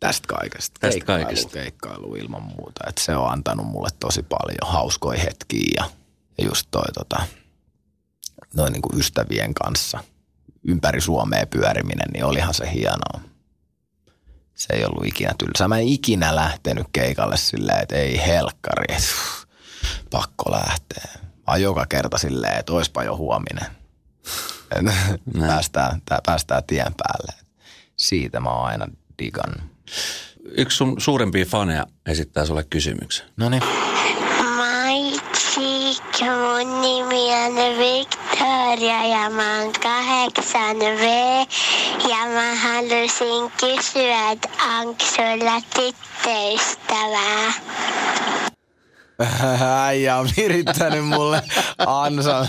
Tästä 0.00 0.28
kaikesta. 0.28 0.80
Tästä 0.80 0.92
keikkailu, 0.92 1.24
kaikesta. 1.24 1.52
Keikkailu 1.52 2.14
ilman 2.14 2.42
muuta. 2.42 2.80
Et 2.88 2.98
se 2.98 3.16
on 3.16 3.32
antanut 3.32 3.66
mulle 3.66 3.88
tosi 4.00 4.22
paljon 4.22 4.72
hauskoja 4.72 5.20
hetkiä 5.20 5.72
ja, 5.76 5.90
ja 6.38 6.44
just 6.44 6.68
toi 6.70 6.92
tota, 6.94 7.26
noin 8.54 8.72
niin 8.72 8.82
kuin 8.82 8.98
ystävien 9.00 9.54
kanssa 9.54 10.04
ympäri 10.68 11.00
Suomea 11.00 11.46
pyöriminen, 11.46 12.08
niin 12.12 12.24
olihan 12.24 12.54
se 12.54 12.72
hienoa. 12.72 13.20
Se 14.54 14.74
ei 14.74 14.84
ollut 14.84 15.06
ikinä 15.06 15.34
tylsää. 15.38 15.68
Mä 15.68 15.78
en 15.78 15.88
ikinä 15.88 16.34
lähtenyt 16.34 16.86
keikalle 16.92 17.36
silleen, 17.36 17.82
että 17.82 17.96
ei 17.96 18.26
helkkari, 18.26 18.94
että 18.94 19.08
pakko 20.10 20.50
lähteä. 20.50 21.12
Vaan 21.46 21.62
joka 21.62 21.86
kerta 21.86 22.18
silleen, 22.18 22.58
että 22.58 22.72
oispa 22.72 23.04
jo 23.04 23.16
huominen. 23.16 23.66
päästään, 25.46 26.02
päästään 26.26 26.64
tien 26.66 26.94
päälle. 26.96 27.32
Siitä 27.96 28.40
mä 28.40 28.50
oon 28.50 28.66
aina 28.66 28.86
digannut. 29.18 29.75
Yksi 30.44 30.76
sun 30.76 31.00
suurempia 31.00 31.44
faneja 31.44 31.86
esittää 32.06 32.46
sulle 32.46 32.64
kysymyksen. 32.70 33.26
No 33.36 33.48
niin. 33.48 33.62
Moi, 34.56 35.12
mun 36.56 36.80
nimi 36.80 37.34
on 37.34 37.78
Victoria 37.78 39.06
ja 39.06 39.30
mä 39.30 39.58
oon 39.58 39.72
8V. 39.74 41.04
Ja 42.08 42.26
mä 42.34 42.54
halusin 42.54 43.52
kysyä, 43.60 44.30
että 44.30 44.48
onko 44.78 45.04
sulla 45.04 45.60
tyttöystävää? 45.74 47.52
Äijä 49.86 50.16
on 50.16 50.28
virittänyt 50.36 51.06
mulle 51.06 51.42
ansa. 51.86 52.46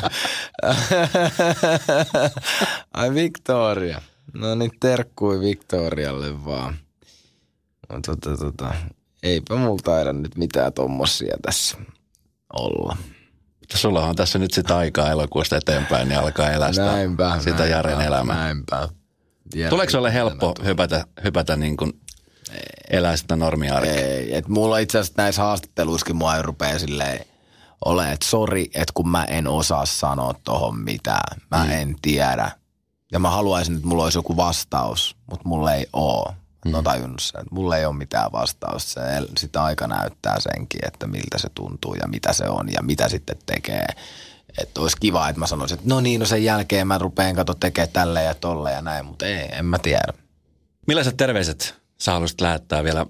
Ai 2.93 3.13
Victoria. 3.13 4.01
No 4.33 4.55
niin, 4.55 4.71
terkkui 4.79 5.39
Victorialle 5.39 6.45
vaan. 6.45 6.86
No, 7.89 7.99
tota, 8.05 8.37
tota, 8.37 8.73
eipä 9.23 9.55
multa 9.55 9.83
taida 9.83 10.13
nyt 10.13 10.37
mitään 10.37 10.73
tommosia 10.73 11.35
tässä 11.41 11.77
olla. 12.53 12.97
Sulla 13.73 14.05
on 14.05 14.15
tässä 14.15 14.39
nyt 14.39 14.53
sitä 14.53 14.77
aikaa 14.77 15.11
elokuusta 15.11 15.57
eteenpäin, 15.57 16.09
niin 16.09 16.19
alkaa 16.19 16.51
elää 16.51 16.71
sitä, 16.71 16.85
näinpä, 16.85 17.35
sitä 17.39 17.49
näinpä, 17.49 17.65
Jaren 17.65 18.01
elämää. 18.01 18.35
Näinpä. 18.35 18.89
Tuleeko 19.69 19.91
se 19.91 19.97
ole 19.97 20.13
helppo 20.13 20.53
hypätä, 20.63 21.05
hypätä 21.23 21.55
niin 21.55 21.77
kuin 21.77 21.93
elää 22.89 23.17
sitä 23.17 23.35
normiarkea. 23.35 23.93
Ei, 23.93 24.35
et 24.35 24.47
mulla 24.47 24.77
itse 24.77 24.99
asiassa 24.99 25.21
näissä 25.21 25.41
haastatteluissakin 25.41 26.15
mua 26.15 26.35
ei 26.35 26.41
rupea 26.41 26.79
silleen 26.79 27.25
ole, 27.85 28.11
että 28.11 28.25
sori, 28.25 28.63
että 28.63 28.91
kun 28.93 29.09
mä 29.09 29.23
en 29.23 29.47
osaa 29.47 29.85
sanoa 29.85 30.33
tohon 30.43 30.79
mitään. 30.79 31.41
Mä 31.51 31.63
mm. 31.63 31.71
en 31.71 31.95
tiedä. 32.01 32.51
Ja 33.11 33.19
mä 33.19 33.29
haluaisin, 33.29 33.75
että 33.75 33.87
mulla 33.87 34.03
olisi 34.03 34.17
joku 34.17 34.37
vastaus, 34.37 35.15
mutta 35.29 35.49
mulla 35.49 35.73
ei 35.73 35.87
oo. 35.93 36.33
Mm. 36.67 36.71
No 36.71 36.81
tajunnut 36.81 37.21
sen, 37.21 37.41
että 37.41 37.55
mulla 37.55 37.77
ei 37.77 37.85
ole 37.85 37.95
mitään 37.95 38.31
vastausta. 38.31 38.79
Se, 38.89 39.01
sitä 39.37 39.63
aika 39.63 39.87
näyttää 39.87 40.35
senkin, 40.39 40.79
että 40.87 41.07
miltä 41.07 41.37
se 41.37 41.49
tuntuu 41.55 41.95
ja 41.95 42.07
mitä 42.07 42.33
se 42.33 42.49
on 42.49 42.73
ja 42.73 42.83
mitä 42.83 43.09
sitten 43.09 43.37
tekee. 43.45 43.85
Että 44.57 44.81
olisi 44.81 44.97
kiva, 44.99 45.29
että 45.29 45.39
mä 45.39 45.47
sanoisin, 45.47 45.77
että 45.77 45.89
no 45.89 46.01
niin, 46.01 46.19
no 46.19 46.25
sen 46.25 46.43
jälkeen 46.43 46.87
mä 46.87 46.97
rupean 46.97 47.35
kato 47.35 47.53
tekemään 47.53 47.93
tälle 47.93 48.23
ja 48.23 48.35
tolle 48.35 48.71
ja 48.71 48.81
näin, 48.81 49.05
mutta 49.05 49.25
ei, 49.25 49.49
en 49.51 49.65
mä 49.65 49.79
tiedä. 49.79 50.13
Millaiset 50.87 51.17
terveiset 51.17 51.75
sä 51.97 52.11
haluaisit 52.11 52.41
lähettää 52.41 52.83
vielä? 52.83 53.05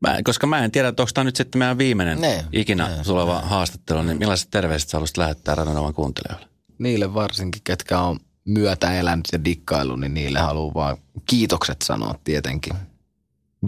Mä, 0.00 0.18
koska 0.24 0.46
mä 0.46 0.64
en 0.64 0.70
tiedä, 0.70 0.88
että 0.88 1.02
onko 1.02 1.10
tämä 1.14 1.24
nyt 1.24 1.36
sitten 1.36 1.58
meidän 1.58 1.78
viimeinen 1.78 2.20
ne, 2.20 2.44
ikinä 2.52 2.88
ne, 2.88 3.04
tuleva 3.04 3.40
ne. 3.40 3.46
haastattelu, 3.46 4.02
niin 4.02 4.18
millaiset 4.18 4.50
terveiset 4.50 4.88
sä 4.88 4.96
haluaisit 4.96 5.16
lähettää 5.16 5.54
Radionovan 5.54 5.94
kuuntelijoille? 5.94 6.46
Niille 6.78 7.14
varsinkin, 7.14 7.62
ketkä 7.64 8.00
on 8.00 8.20
myötä 8.44 8.92
elänyt 8.92 9.28
ja 9.32 9.44
dikkailu, 9.44 9.96
niin 9.96 10.14
niille 10.14 10.38
haluan 10.38 10.74
vaan 10.74 10.96
kiitokset 11.26 11.82
sanoa 11.82 12.14
tietenkin. 12.24 12.74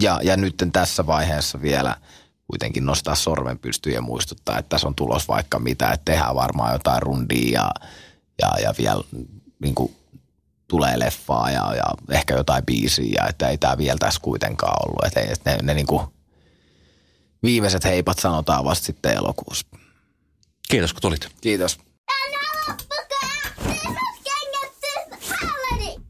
Ja, 0.01 0.21
ja 0.23 0.37
nyt 0.37 0.55
tässä 0.73 1.07
vaiheessa 1.07 1.63
vielä 1.63 1.97
kuitenkin 2.47 2.87
nostaa 2.87 3.15
sormen 3.15 3.59
pystyyn 3.59 3.95
ja 3.95 4.03
muistuttaa, 4.03 4.59
että 4.59 4.69
tässä 4.69 4.87
on 4.87 4.95
tulos 4.95 5.29
vaikka 5.29 5.59
mitä, 5.59 5.91
että 5.91 6.13
tehdään 6.13 6.35
varmaan 6.35 6.73
jotain 6.73 7.03
rundia 7.03 7.51
ja, 7.53 7.71
ja, 8.43 8.61
ja 8.63 8.75
vielä 8.79 9.03
niin 9.59 9.75
kuin, 9.75 9.97
tulee 10.69 10.99
leffaa 10.99 11.51
ja, 11.51 11.75
ja 11.75 11.85
ehkä 12.11 12.35
jotain 12.35 12.67
biisiä, 12.67 13.27
että 13.29 13.49
ei 13.49 13.59
tämä 13.59 13.79
vielä 13.79 13.99
tässä 13.99 14.21
kuitenkaan 14.23 14.89
ollut. 14.89 15.05
Että, 15.05 15.21
että 15.21 15.51
ne, 15.51 15.59
ne 15.63 15.75
niin 15.75 15.87
kuin, 15.87 16.07
viimeiset 17.43 17.85
heipat 17.85 18.19
sanotaan 18.19 18.65
vasta 18.65 18.87
sitten 18.87 19.17
elokuussa. 19.17 19.67
Kiitos 20.69 20.93
kun 20.93 21.03
tulit. 21.03 21.29
Kiitos. 21.41 21.79